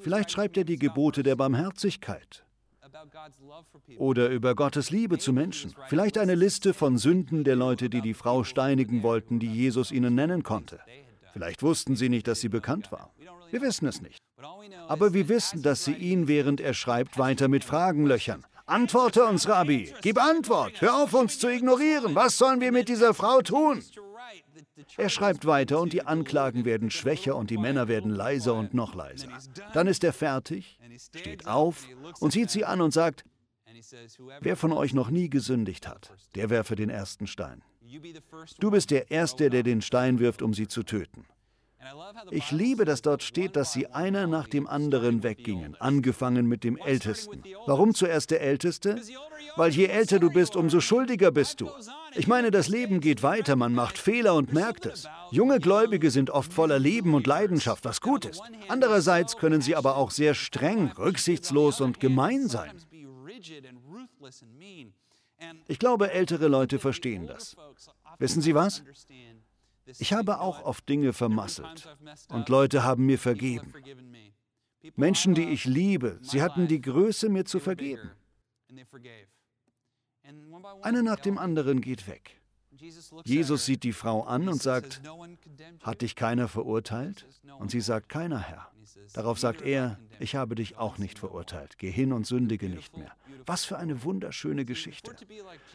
Vielleicht 0.00 0.30
schreibt 0.30 0.56
er 0.56 0.64
die 0.64 0.78
Gebote 0.78 1.22
der 1.22 1.36
Barmherzigkeit 1.36 2.44
oder 3.98 4.28
über 4.28 4.54
Gottes 4.54 4.90
Liebe 4.90 5.18
zu 5.18 5.32
Menschen. 5.32 5.74
Vielleicht 5.88 6.18
eine 6.18 6.34
Liste 6.34 6.74
von 6.74 6.98
Sünden 6.98 7.44
der 7.44 7.56
Leute, 7.56 7.88
die 7.88 8.00
die 8.00 8.14
Frau 8.14 8.44
steinigen 8.44 9.02
wollten, 9.02 9.38
die 9.38 9.52
Jesus 9.52 9.92
ihnen 9.92 10.14
nennen 10.14 10.42
konnte. 10.42 10.80
Vielleicht 11.32 11.62
wussten 11.62 11.96
sie 11.96 12.08
nicht, 12.08 12.26
dass 12.28 12.40
sie 12.40 12.48
bekannt 12.48 12.92
war. 12.92 13.10
Wir 13.50 13.62
wissen 13.62 13.86
es 13.86 14.02
nicht. 14.02 14.18
Aber 14.88 15.14
wir 15.14 15.28
wissen, 15.28 15.62
dass 15.62 15.84
sie 15.84 15.94
ihn, 15.94 16.28
während 16.28 16.60
er 16.60 16.74
schreibt, 16.74 17.18
weiter 17.18 17.48
mit 17.48 17.64
Fragen 17.64 18.06
löchern. 18.06 18.44
Antworte 18.66 19.24
uns, 19.24 19.48
Rabbi. 19.48 19.92
Gib 20.02 20.22
Antwort. 20.22 20.80
Hör 20.80 21.02
auf, 21.02 21.14
uns 21.14 21.38
zu 21.38 21.48
ignorieren. 21.48 22.14
Was 22.14 22.38
sollen 22.38 22.60
wir 22.60 22.72
mit 22.72 22.88
dieser 22.88 23.12
Frau 23.12 23.42
tun? 23.42 23.82
Er 24.96 25.08
schreibt 25.08 25.46
weiter 25.46 25.80
und 25.80 25.92
die 25.92 26.02
Anklagen 26.02 26.64
werden 26.64 26.90
schwächer 26.90 27.36
und 27.36 27.50
die 27.50 27.58
Männer 27.58 27.88
werden 27.88 28.10
leiser 28.10 28.54
und 28.54 28.74
noch 28.74 28.94
leiser. 28.94 29.28
Dann 29.72 29.86
ist 29.86 30.04
er 30.04 30.12
fertig, 30.12 30.78
steht 30.98 31.46
auf 31.46 31.86
und 32.20 32.32
sieht 32.32 32.50
sie 32.50 32.64
an 32.64 32.80
und 32.80 32.92
sagt, 32.92 33.24
wer 34.40 34.56
von 34.56 34.72
euch 34.72 34.94
noch 34.94 35.10
nie 35.10 35.28
gesündigt 35.28 35.88
hat, 35.88 36.12
der 36.34 36.50
werfe 36.50 36.76
den 36.76 36.90
ersten 36.90 37.26
Stein. 37.26 37.62
Du 38.58 38.70
bist 38.70 38.90
der 38.90 39.10
Erste, 39.10 39.50
der 39.50 39.62
den 39.62 39.82
Stein 39.82 40.18
wirft, 40.18 40.42
um 40.42 40.54
sie 40.54 40.68
zu 40.68 40.82
töten. 40.82 41.26
Ich 42.30 42.50
liebe, 42.50 42.84
dass 42.84 43.02
dort 43.02 43.22
steht, 43.22 43.56
dass 43.56 43.72
sie 43.72 43.88
einer 43.88 44.26
nach 44.26 44.48
dem 44.48 44.66
anderen 44.66 45.22
weggingen, 45.22 45.76
angefangen 45.80 46.46
mit 46.46 46.64
dem 46.64 46.76
Ältesten. 46.76 47.42
Warum 47.66 47.94
zuerst 47.94 48.30
der 48.30 48.40
Älteste? 48.40 49.00
Weil 49.56 49.72
je 49.72 49.86
älter 49.86 50.18
du 50.18 50.30
bist, 50.30 50.56
umso 50.56 50.80
schuldiger 50.80 51.30
bist 51.30 51.60
du. 51.60 51.70
Ich 52.14 52.26
meine, 52.26 52.50
das 52.50 52.68
Leben 52.68 53.00
geht 53.00 53.22
weiter, 53.22 53.56
man 53.56 53.74
macht 53.74 53.98
Fehler 53.98 54.34
und 54.34 54.52
merkt 54.52 54.86
es. 54.86 55.08
Junge 55.30 55.60
Gläubige 55.60 56.10
sind 56.10 56.30
oft 56.30 56.52
voller 56.52 56.78
Leben 56.78 57.14
und 57.14 57.26
Leidenschaft, 57.26 57.84
was 57.84 58.00
gut 58.00 58.26
ist. 58.26 58.42
Andererseits 58.68 59.36
können 59.36 59.60
sie 59.60 59.76
aber 59.76 59.96
auch 59.96 60.10
sehr 60.10 60.34
streng, 60.34 60.92
rücksichtslos 60.92 61.80
und 61.80 62.00
gemein 62.00 62.48
sein. 62.48 62.72
Ich 65.66 65.78
glaube, 65.78 66.12
ältere 66.12 66.48
Leute 66.48 66.78
verstehen 66.78 67.26
das. 67.26 67.56
Wissen 68.18 68.42
Sie 68.42 68.54
was? 68.54 68.82
Ich 69.98 70.12
habe 70.12 70.40
auch 70.40 70.62
oft 70.64 70.88
Dinge 70.88 71.12
vermasselt 71.12 71.96
und 72.28 72.48
Leute 72.48 72.84
haben 72.84 73.06
mir 73.06 73.18
vergeben. 73.18 73.72
Menschen, 74.96 75.34
die 75.34 75.48
ich 75.48 75.64
liebe, 75.64 76.18
sie 76.22 76.42
hatten 76.42 76.66
die 76.66 76.80
Größe, 76.80 77.28
mir 77.28 77.44
zu 77.44 77.60
vergeben. 77.60 78.10
Einer 80.82 81.02
nach 81.02 81.20
dem 81.20 81.38
anderen 81.38 81.80
geht 81.80 82.06
weg. 82.06 82.40
Jesus 83.24 83.66
sieht 83.66 83.84
die 83.84 83.92
Frau 83.92 84.22
an 84.22 84.48
und 84.48 84.60
sagt, 84.60 85.02
hat 85.82 86.02
dich 86.02 86.16
keiner 86.16 86.48
verurteilt? 86.48 87.26
Und 87.58 87.70
sie 87.70 87.80
sagt, 87.80 88.08
keiner, 88.08 88.40
Herr. 88.40 88.68
Darauf 89.12 89.38
sagt 89.38 89.62
er, 89.62 89.98
ich 90.18 90.34
habe 90.34 90.54
dich 90.54 90.76
auch 90.76 90.98
nicht 90.98 91.18
verurteilt. 91.18 91.78
Geh 91.78 91.90
hin 91.90 92.12
und 92.12 92.26
sündige 92.26 92.68
nicht 92.68 92.96
mehr. 92.96 93.12
Was 93.46 93.64
für 93.64 93.78
eine 93.78 94.02
wunderschöne 94.02 94.64
Geschichte. 94.64 95.14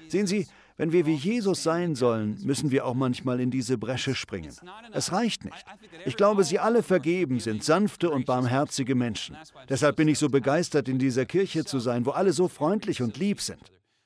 Sehen 0.07 0.27
Sie, 0.27 0.47
wenn 0.77 0.91
wir 0.91 1.07
wie 1.07 1.15
Jesus 1.15 1.63
sein 1.63 1.95
sollen, 1.95 2.37
müssen 2.43 2.69
wir 2.69 2.85
auch 2.85 2.93
manchmal 2.93 3.39
in 3.39 3.49
diese 3.49 3.79
Bresche 3.79 4.13
springen. 4.13 4.53
Es 4.93 5.11
reicht 5.11 5.43
nicht. 5.43 5.65
Ich 6.05 6.15
glaube, 6.15 6.43
Sie 6.43 6.59
alle 6.59 6.83
vergeben 6.83 7.39
sind 7.39 7.63
sanfte 7.63 8.11
und 8.11 8.27
barmherzige 8.27 8.93
Menschen. 8.93 9.35
Deshalb 9.69 9.95
bin 9.95 10.07
ich 10.07 10.19
so 10.19 10.29
begeistert, 10.29 10.87
in 10.87 10.99
dieser 10.99 11.25
Kirche 11.25 11.65
zu 11.65 11.79
sein, 11.79 12.05
wo 12.05 12.11
alle 12.11 12.31
so 12.31 12.47
freundlich 12.47 13.01
und 13.01 13.17
lieb 13.17 13.41
sind. 13.41 13.61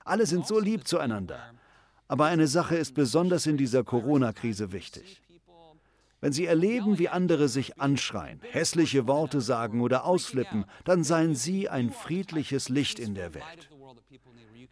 Alle 0.05 0.25
sind 0.25 0.47
so 0.47 0.59
lieb 0.59 0.87
zueinander. 0.87 1.39
Aber 2.07 2.25
eine 2.25 2.47
Sache 2.47 2.75
ist 2.75 2.93
besonders 2.93 3.45
in 3.45 3.57
dieser 3.57 3.83
Corona-Krise 3.83 4.71
wichtig. 4.71 5.21
Wenn 6.21 6.33
Sie 6.33 6.45
erleben, 6.45 6.99
wie 6.99 7.09
andere 7.09 7.49
sich 7.49 7.81
anschreien, 7.81 8.39
hässliche 8.51 9.07
Worte 9.07 9.41
sagen 9.41 9.81
oder 9.81 10.05
ausflippen, 10.05 10.65
dann 10.85 11.03
seien 11.03 11.35
Sie 11.35 11.67
ein 11.67 11.89
friedliches 11.89 12.69
Licht 12.69 12.99
in 12.99 13.15
der 13.15 13.33
Welt. 13.33 13.69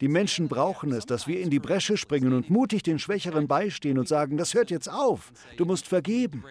Die 0.02 0.08
Menschen 0.08 0.48
brauchen 0.48 0.92
es, 0.92 1.06
dass 1.06 1.28
wir 1.28 1.42
in 1.42 1.50
die 1.50 1.60
Bresche 1.60 1.98
springen 1.98 2.34
und 2.34 2.50
mutig 2.50 2.84
den 2.84 3.00
Schwächeren 3.00 3.48
beistehen 3.48 3.98
und 3.98 4.08
sagen, 4.08 4.38
das 4.38 4.54
hört 4.54 4.72
jetzt 4.72 4.90
auf, 4.90 5.32
du 5.58 5.66
musst 5.66 5.88
vergeben. 5.88 6.44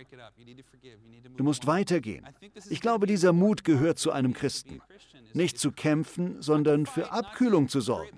Du 1.37 1.45
musst 1.45 1.67
weitergehen. 1.67 2.27
Ich 2.69 2.81
glaube, 2.81 3.07
dieser 3.07 3.33
Mut 3.33 3.65
gehört 3.65 3.99
zu 3.99 4.11
einem 4.11 4.33
Christen. 4.33 4.81
Nicht 5.35 5.59
zu 5.59 5.73
kämpfen, 5.73 6.43
sondern 6.43 6.87
für 6.87 7.13
Abkühlung 7.13 7.69
zu 7.69 7.81
sorgen. 7.81 8.11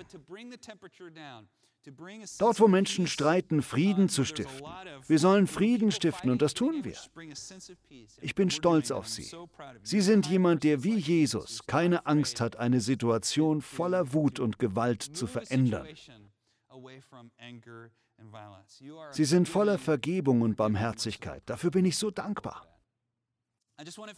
Dort, 2.39 2.61
wo 2.61 2.69
Menschen 2.69 3.07
streiten, 3.07 3.63
Frieden 3.63 4.09
zu 4.09 4.25
stiften. 4.25 4.67
Wir 5.07 5.19
sollen 5.19 5.47
Frieden 5.47 5.91
stiften 5.91 6.31
und 6.31 6.43
das 6.43 6.55
tun 6.55 6.85
wir. 6.85 6.97
Ich 8.21 8.35
bin 8.35 8.51
stolz 8.51 8.91
auf 8.91 9.09
Sie. 9.09 9.31
Sie 9.83 10.01
sind 10.01 10.27
jemand, 10.27 10.65
der 10.65 10.85
wie 10.85 10.97
Jesus 10.97 11.67
keine 11.67 12.07
Angst 12.07 12.41
hat, 12.41 12.57
eine 12.57 12.81
Situation 12.81 13.63
voller 13.63 14.13
Wut 14.13 14.41
und 14.41 14.59
Gewalt 14.59 15.03
zu 15.03 15.27
verändern. 15.27 15.89
Sie 19.11 19.25
sind 19.25 19.49
voller 19.49 19.79
Vergebung 19.79 20.43
und 20.43 20.57
Barmherzigkeit. 20.57 21.43
Dafür 21.47 21.71
bin 21.71 21.87
ich 21.87 21.97
so 21.97 22.11
dankbar. 22.11 22.70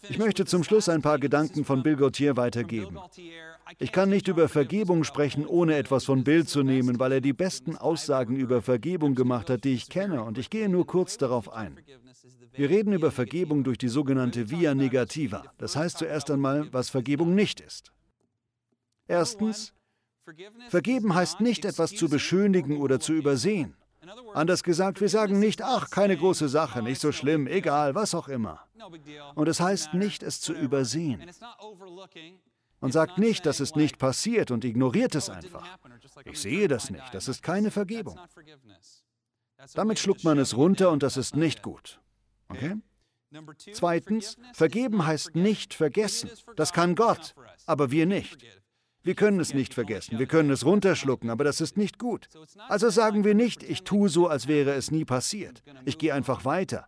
Ich 0.09 0.17
möchte 0.17 0.45
zum 0.45 0.63
Schluss 0.63 0.89
ein 0.89 1.01
paar 1.01 1.19
Gedanken 1.19 1.63
von 1.63 1.83
Bill 1.83 1.95
Gautier 1.95 2.35
weitergeben. 2.35 2.97
Ich 3.79 3.91
kann 3.91 4.09
nicht 4.09 4.27
über 4.27 4.49
Vergebung 4.49 5.03
sprechen, 5.03 5.45
ohne 5.45 5.75
etwas 5.75 6.05
von 6.05 6.23
Bill 6.23 6.45
zu 6.45 6.63
nehmen, 6.63 6.99
weil 6.99 7.13
er 7.13 7.21
die 7.21 7.33
besten 7.33 7.77
Aussagen 7.77 8.35
über 8.35 8.61
Vergebung 8.61 9.15
gemacht 9.15 9.49
hat, 9.49 9.63
die 9.63 9.73
ich 9.73 9.89
kenne, 9.89 10.23
und 10.23 10.37
ich 10.37 10.49
gehe 10.49 10.69
nur 10.69 10.85
kurz 10.85 11.17
darauf 11.17 11.51
ein. 11.51 11.79
Wir 12.53 12.69
reden 12.69 12.93
über 12.93 13.11
Vergebung 13.11 13.63
durch 13.63 13.77
die 13.77 13.87
sogenannte 13.87 14.49
Via 14.49 14.75
Negativa. 14.75 15.43
Das 15.57 15.75
heißt 15.75 15.97
zuerst 15.97 16.29
einmal, 16.29 16.71
was 16.71 16.89
Vergebung 16.89 17.33
nicht 17.33 17.61
ist. 17.61 17.91
Erstens, 19.07 19.73
vergeben 20.69 21.15
heißt 21.15 21.41
nicht 21.41 21.65
etwas 21.65 21.91
zu 21.91 22.09
beschönigen 22.09 22.77
oder 22.77 22.99
zu 22.99 23.13
übersehen. 23.13 23.75
Anders 24.33 24.63
gesagt, 24.63 25.01
wir 25.01 25.09
sagen 25.09 25.39
nicht, 25.39 25.61
ach, 25.61 25.89
keine 25.89 26.17
große 26.17 26.49
Sache, 26.49 26.81
nicht 26.81 26.99
so 26.99 27.11
schlimm, 27.11 27.47
egal, 27.47 27.95
was 27.95 28.15
auch 28.15 28.27
immer. 28.27 28.59
Und 29.35 29.47
es 29.47 29.59
heißt 29.59 29.93
nicht, 29.93 30.23
es 30.23 30.41
zu 30.41 30.53
übersehen. 30.53 31.23
Und 32.79 32.91
sagt 32.91 33.17
nicht, 33.17 33.45
dass 33.45 33.59
es 33.59 33.75
nicht 33.75 33.97
passiert 33.97 34.51
und 34.51 34.65
ignoriert 34.65 35.15
es 35.15 35.29
einfach. 35.29 35.65
Ich 36.25 36.41
sehe 36.41 36.67
das 36.67 36.89
nicht, 36.89 37.13
das 37.13 37.27
ist 37.27 37.41
keine 37.41 37.71
Vergebung. 37.71 38.19
Damit 39.73 39.99
schluckt 39.99 40.23
man 40.23 40.37
es 40.37 40.57
runter 40.57 40.91
und 40.91 41.03
das 41.03 41.15
ist 41.15 41.35
nicht 41.35 41.61
gut. 41.61 42.01
Okay? 42.49 42.75
Zweitens, 43.73 44.37
vergeben 44.53 45.05
heißt 45.05 45.35
nicht 45.35 45.73
vergessen. 45.73 46.29
Das 46.55 46.73
kann 46.73 46.95
Gott, 46.95 47.33
aber 47.65 47.89
wir 47.89 48.05
nicht. 48.05 48.45
Wir 49.03 49.15
können 49.15 49.39
es 49.41 49.53
nicht 49.53 49.73
vergessen, 49.73 50.17
wir 50.17 50.27
können 50.27 50.49
es 50.49 50.65
runterschlucken, 50.65 51.29
aber 51.29 51.43
das 51.43 51.59
ist 51.59 51.77
nicht 51.77 51.99
gut. 51.99 52.29
Also 52.69 52.89
sagen 52.89 53.25
wir 53.25 53.35
nicht, 53.35 53.61
ich 53.61 53.83
tue 53.83 54.07
so, 54.07 54.27
als 54.27 54.47
wäre 54.47 54.71
es 54.73 54.91
nie 54.91 55.03
passiert. 55.03 55.61
Ich 55.83 55.97
gehe 55.97 56.13
einfach 56.13 56.45
weiter. 56.45 56.87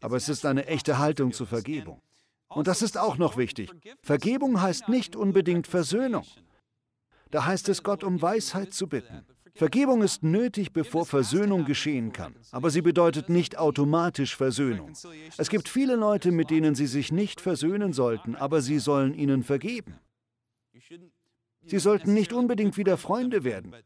Aber 0.00 0.16
es 0.16 0.28
ist 0.28 0.44
eine 0.44 0.66
echte 0.66 0.98
Haltung 0.98 1.32
zur 1.32 1.46
Vergebung. 1.46 2.02
Und 2.48 2.66
das 2.66 2.82
ist 2.82 2.98
auch 2.98 3.16
noch 3.16 3.36
wichtig. 3.36 3.70
Vergebung 4.02 4.60
heißt 4.60 4.88
nicht 4.88 5.16
unbedingt 5.16 5.66
Versöhnung. 5.66 6.24
Da 7.30 7.46
heißt 7.46 7.68
es, 7.68 7.82
Gott 7.82 8.04
um 8.04 8.20
Weisheit 8.20 8.74
zu 8.74 8.88
bitten. 8.88 9.24
Vergebung 9.54 10.02
ist 10.02 10.22
nötig, 10.22 10.72
bevor 10.72 11.06
Versöhnung 11.06 11.64
geschehen 11.64 12.12
kann, 12.12 12.34
aber 12.50 12.70
sie 12.70 12.82
bedeutet 12.82 13.28
nicht 13.28 13.58
automatisch 13.58 14.36
Versöhnung. 14.36 14.92
Es 15.36 15.50
gibt 15.50 15.68
viele 15.68 15.96
Leute, 15.96 16.32
mit 16.32 16.50
denen 16.50 16.74
Sie 16.74 16.86
sich 16.86 17.12
nicht 17.12 17.40
versöhnen 17.40 17.92
sollten, 17.92 18.36
aber 18.36 18.62
Sie 18.62 18.78
sollen 18.78 19.14
ihnen 19.14 19.42
vergeben. 19.42 19.98
Sie 21.70 21.78
sollten 21.78 22.14
nicht 22.14 22.32
unbedingt 22.32 22.76
wieder 22.76 22.96
Freunde 22.96 23.44
werden, 23.44 23.76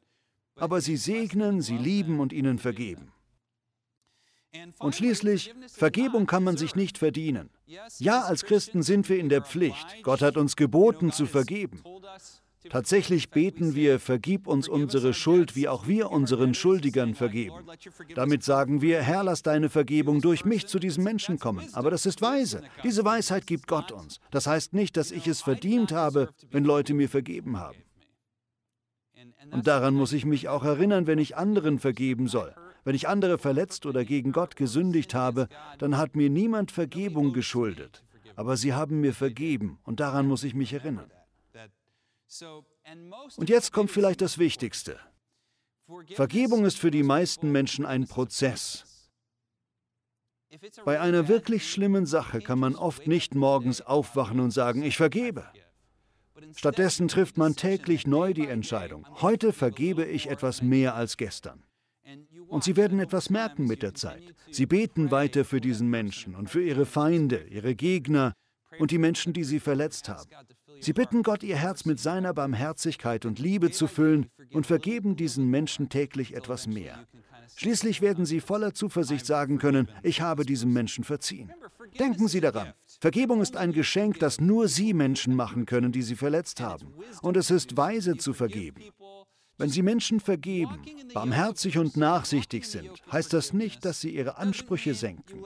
aber 0.57 0.81
sie 0.81 0.97
segnen, 0.97 1.61
sie 1.61 1.77
lieben 1.77 2.19
und 2.19 2.33
ihnen 2.33 2.59
vergeben. 2.59 3.13
Und 4.79 4.95
schließlich, 4.95 5.53
Vergebung 5.69 6.27
kann 6.27 6.45
man 6.45 6.57
sich 6.57 6.75
nicht 6.77 6.97
verdienen. 6.97 7.51
Ja, 7.99 8.23
als 8.23 8.45
Christen 8.45 8.83
sind 8.83 9.09
wir 9.11 9.19
in 9.19 9.29
der 9.29 9.43
Pflicht. 9.43 10.03
Gott 10.03 10.23
hat 10.23 10.39
uns 10.39 10.57
geboten 10.57 11.13
zu 11.13 11.27
vergeben. 11.27 11.83
Tatsächlich 12.71 13.31
beten 13.31 13.75
wir, 13.75 14.01
vergib 14.01 14.47
uns 14.47 14.69
unsere 14.69 15.13
Schuld, 15.15 15.55
wie 15.55 15.69
auch 15.69 15.87
wir 15.87 16.11
unseren 16.11 16.55
Schuldigern 16.55 17.15
vergeben. 17.15 17.57
Damit 18.15 18.43
sagen 18.43 18.81
wir, 18.81 19.03
Herr, 19.03 19.23
lass 19.23 19.43
deine 19.43 19.69
Vergebung 19.69 20.21
durch 20.21 20.45
mich 20.45 20.67
zu 20.67 20.79
diesem 20.79 21.05
Menschen 21.05 21.39
kommen. 21.39 21.69
Aber 21.73 21.91
das 21.91 22.07
ist 22.07 22.23
weise. 22.23 22.63
Diese 22.83 23.05
Weisheit 23.05 23.47
gibt 23.47 23.69
Gott 23.69 23.93
uns. 23.93 24.21
Das 24.31 24.47
heißt 24.47 24.73
nicht, 24.73 24.97
dass 24.97 25.11
ich 25.11 25.27
es 25.27 25.43
verdient 25.43 25.93
habe, 25.93 26.31
wenn 26.51 26.65
Leute 26.65 26.95
mir 26.95 27.09
vergeben 27.09 27.59
haben. 27.59 27.77
Und 29.51 29.67
daran 29.67 29.95
muss 29.95 30.13
ich 30.13 30.25
mich 30.25 30.49
auch 30.49 30.65
erinnern, 30.65 31.07
wenn 31.07 31.19
ich 31.19 31.37
anderen 31.37 31.79
vergeben 31.79 32.29
soll. 32.29 32.55
Wenn 32.85 32.95
ich 32.95 33.09
andere 33.09 33.39
verletzt 33.39 33.87
oder 33.87 34.05
gegen 34.05 34.33
Gott 34.33 34.57
gesündigt 34.57 35.15
habe, 35.15 35.49
dann 35.79 35.97
hat 35.97 36.17
mir 36.17 36.31
niemand 36.31 36.71
Vergebung 36.71 37.33
geschuldet. 37.33 38.05
Aber 38.37 38.57
sie 38.57 38.75
haben 38.75 39.01
mir 39.01 39.15
vergeben 39.15 39.79
und 39.85 40.01
daran 40.01 40.27
muss 40.27 40.45
ich 40.45 40.55
mich 40.55 40.73
erinnern. 40.73 41.11
Und 43.37 43.49
jetzt 43.49 43.73
kommt 43.73 43.91
vielleicht 43.91 44.21
das 44.21 44.39
Wichtigste. 44.39 44.99
Vergebung 46.15 46.65
ist 46.65 46.79
für 46.79 46.91
die 46.91 47.03
meisten 47.03 47.53
Menschen 47.53 47.85
ein 47.85 48.07
Prozess. 48.07 48.85
Bei 50.85 51.01
einer 51.01 51.29
wirklich 51.29 51.71
schlimmen 51.71 52.07
Sache 52.07 52.41
kann 52.41 52.59
man 52.59 52.77
oft 52.77 53.07
nicht 53.07 53.35
morgens 53.35 53.81
aufwachen 53.81 54.41
und 54.41 54.51
sagen, 54.53 54.83
ich 54.83 54.97
vergebe. 54.97 55.45
Stattdessen 56.55 57.09
trifft 57.09 57.37
man 57.37 57.57
täglich 57.57 58.07
neu 58.07 58.33
die 58.35 58.47
Entscheidung, 58.47 59.07
heute 59.21 59.53
vergebe 59.53 60.05
ich 60.05 60.29
etwas 60.29 60.63
mehr 60.63 60.95
als 60.95 61.17
gestern. 61.17 61.65
Und 62.49 62.65
Sie 62.65 62.77
werden 62.77 63.01
etwas 63.01 63.31
merken 63.31 63.67
mit 63.67 63.83
der 63.83 63.95
Zeit. 63.95 64.23
Sie 64.51 64.67
beten 64.67 65.11
weiter 65.11 65.45
für 65.45 65.61
diesen 65.61 65.89
Menschen 65.89 66.35
und 66.35 66.51
für 66.51 66.63
ihre 66.63 66.87
Feinde, 66.87 67.45
ihre 67.49 67.75
Gegner 67.75 68.35
und 68.79 68.91
die 68.91 68.99
Menschen, 68.99 69.33
die 69.33 69.45
sie 69.45 69.61
verletzt 69.61 70.09
haben. 70.09 70.29
Sie 70.81 70.93
bitten 70.93 71.23
Gott, 71.23 71.43
ihr 71.43 71.57
Herz 71.57 71.85
mit 71.85 71.99
seiner 71.99 72.35
Barmherzigkeit 72.35 73.25
und 73.25 73.39
Liebe 73.39 73.71
zu 73.71 73.87
füllen 73.87 74.27
und 74.53 74.67
vergeben 74.67 75.17
diesen 75.17 75.49
Menschen 75.49 75.89
täglich 75.89 76.35
etwas 76.35 76.67
mehr. 76.67 77.07
Schließlich 77.57 78.01
werden 78.01 78.27
sie 78.27 78.41
voller 78.41 78.75
Zuversicht 78.75 79.27
sagen 79.27 79.59
können, 79.59 79.89
ich 80.03 80.21
habe 80.21 80.45
diesem 80.45 80.73
Menschen 80.73 81.05
verziehen. 81.05 81.53
Denken 81.99 82.27
Sie 82.27 82.41
daran, 82.41 82.73
Vergebung 83.01 83.41
ist 83.41 83.57
ein 83.57 83.73
Geschenk, 83.73 84.19
das 84.19 84.41
nur 84.41 84.67
Sie 84.67 84.95
Menschen 84.95 85.37
machen 85.37 85.67
können, 85.67 85.93
die 85.93 86.03
Sie 86.03 86.17
verletzt 86.17 86.61
haben. 86.61 86.93
Und 87.23 87.37
es 87.37 87.51
ist 87.51 87.77
weise 87.77 88.17
zu 88.17 88.33
vergeben. 88.33 88.83
Wenn 89.57 89.69
Sie 89.69 89.83
Menschen 89.83 90.19
vergeben, 90.19 90.81
barmherzig 91.13 91.79
und 91.79 91.97
nachsichtig 91.97 92.67
sind, 92.67 92.91
heißt 93.13 93.33
das 93.33 93.53
nicht, 93.53 93.85
dass 93.85 94.01
Sie 94.01 94.11
Ihre 94.11 94.37
Ansprüche 94.39 94.95
senken. 94.95 95.45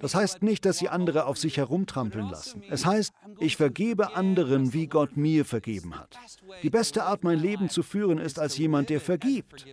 Das 0.00 0.14
heißt 0.14 0.42
nicht, 0.42 0.64
dass 0.66 0.78
Sie 0.78 0.88
andere 0.88 1.24
auf 1.24 1.38
sich 1.38 1.56
herumtrampeln 1.56 2.28
lassen. 2.28 2.62
Es 2.68 2.84
heißt, 2.84 3.12
ich 3.38 3.56
vergebe 3.56 4.14
anderen, 4.14 4.72
wie 4.74 4.86
Gott 4.86 5.16
mir 5.16 5.44
vergeben 5.44 5.98
hat. 5.98 6.18
Die 6.62 6.70
beste 6.70 7.04
Art, 7.04 7.24
mein 7.24 7.38
Leben 7.38 7.70
zu 7.70 7.82
führen, 7.82 8.18
ist 8.18 8.38
als 8.38 8.58
jemand, 8.58 8.90
der 8.90 9.00
vergibt. 9.00 9.66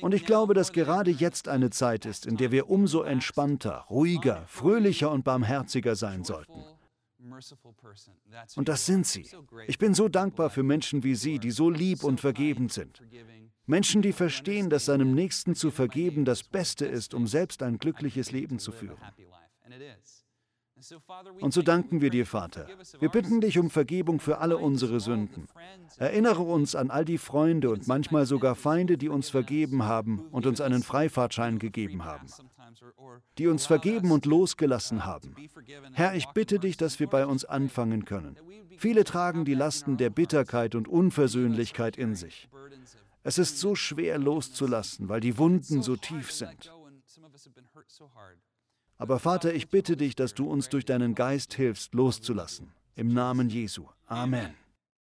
Und 0.00 0.14
ich 0.14 0.24
glaube, 0.24 0.54
dass 0.54 0.72
gerade 0.72 1.10
jetzt 1.10 1.48
eine 1.48 1.70
Zeit 1.70 2.06
ist, 2.06 2.26
in 2.26 2.36
der 2.36 2.50
wir 2.50 2.70
umso 2.70 3.02
entspannter, 3.02 3.84
ruhiger, 3.90 4.44
fröhlicher 4.46 5.10
und 5.10 5.24
barmherziger 5.24 5.96
sein 5.96 6.24
sollten. 6.24 6.64
Und 8.56 8.68
das 8.68 8.86
sind 8.86 9.06
sie. 9.06 9.26
Ich 9.66 9.78
bin 9.78 9.94
so 9.94 10.08
dankbar 10.08 10.50
für 10.50 10.62
Menschen 10.62 11.02
wie 11.02 11.14
Sie, 11.14 11.38
die 11.38 11.50
so 11.50 11.70
lieb 11.70 12.04
und 12.04 12.20
vergebend 12.20 12.72
sind. 12.72 13.02
Menschen, 13.66 14.00
die 14.00 14.12
verstehen, 14.12 14.70
dass 14.70 14.84
seinem 14.84 15.12
Nächsten 15.14 15.54
zu 15.54 15.70
vergeben 15.70 16.24
das 16.24 16.44
Beste 16.44 16.86
ist, 16.86 17.14
um 17.14 17.26
selbst 17.26 17.62
ein 17.62 17.78
glückliches 17.78 18.30
Leben 18.30 18.58
zu 18.58 18.70
führen. 18.70 18.98
Und 21.40 21.54
so 21.54 21.62
danken 21.62 22.00
wir 22.02 22.10
dir, 22.10 22.26
Vater. 22.26 22.66
Wir 22.98 23.08
bitten 23.08 23.40
dich 23.40 23.58
um 23.58 23.70
Vergebung 23.70 24.20
für 24.20 24.38
alle 24.38 24.58
unsere 24.58 25.00
Sünden. 25.00 25.48
Erinnere 25.96 26.42
uns 26.42 26.74
an 26.74 26.90
all 26.90 27.04
die 27.04 27.18
Freunde 27.18 27.70
und 27.70 27.88
manchmal 27.88 28.26
sogar 28.26 28.54
Feinde, 28.54 28.98
die 28.98 29.08
uns 29.08 29.30
vergeben 29.30 29.84
haben 29.84 30.26
und 30.32 30.46
uns 30.46 30.60
einen 30.60 30.82
Freifahrtschein 30.82 31.58
gegeben 31.58 32.04
haben, 32.04 32.26
die 33.38 33.46
uns 33.46 33.64
vergeben 33.64 34.10
und 34.10 34.26
losgelassen 34.26 35.06
haben. 35.06 35.34
Herr, 35.92 36.14
ich 36.14 36.26
bitte 36.28 36.58
dich, 36.58 36.76
dass 36.76 37.00
wir 37.00 37.06
bei 37.06 37.26
uns 37.26 37.46
anfangen 37.46 38.04
können. 38.04 38.36
Viele 38.76 39.04
tragen 39.04 39.46
die 39.46 39.54
Lasten 39.54 39.96
der 39.96 40.10
Bitterkeit 40.10 40.74
und 40.74 40.88
Unversöhnlichkeit 40.88 41.96
in 41.96 42.14
sich. 42.14 42.48
Es 43.22 43.38
ist 43.38 43.58
so 43.58 43.74
schwer 43.74 44.18
loszulassen, 44.18 45.08
weil 45.08 45.20
die 45.20 45.38
Wunden 45.38 45.82
so 45.82 45.96
tief 45.96 46.30
sind. 46.30 46.70
Aber 48.98 49.18
Vater, 49.18 49.52
ich 49.52 49.68
bitte 49.68 49.96
dich, 49.96 50.14
dass 50.14 50.34
du 50.34 50.48
uns 50.48 50.68
durch 50.68 50.84
deinen 50.84 51.14
Geist 51.14 51.54
hilfst, 51.54 51.94
loszulassen. 51.94 52.72
Im 52.94 53.12
Namen 53.12 53.50
Jesu. 53.50 53.84
Amen. 54.06 54.54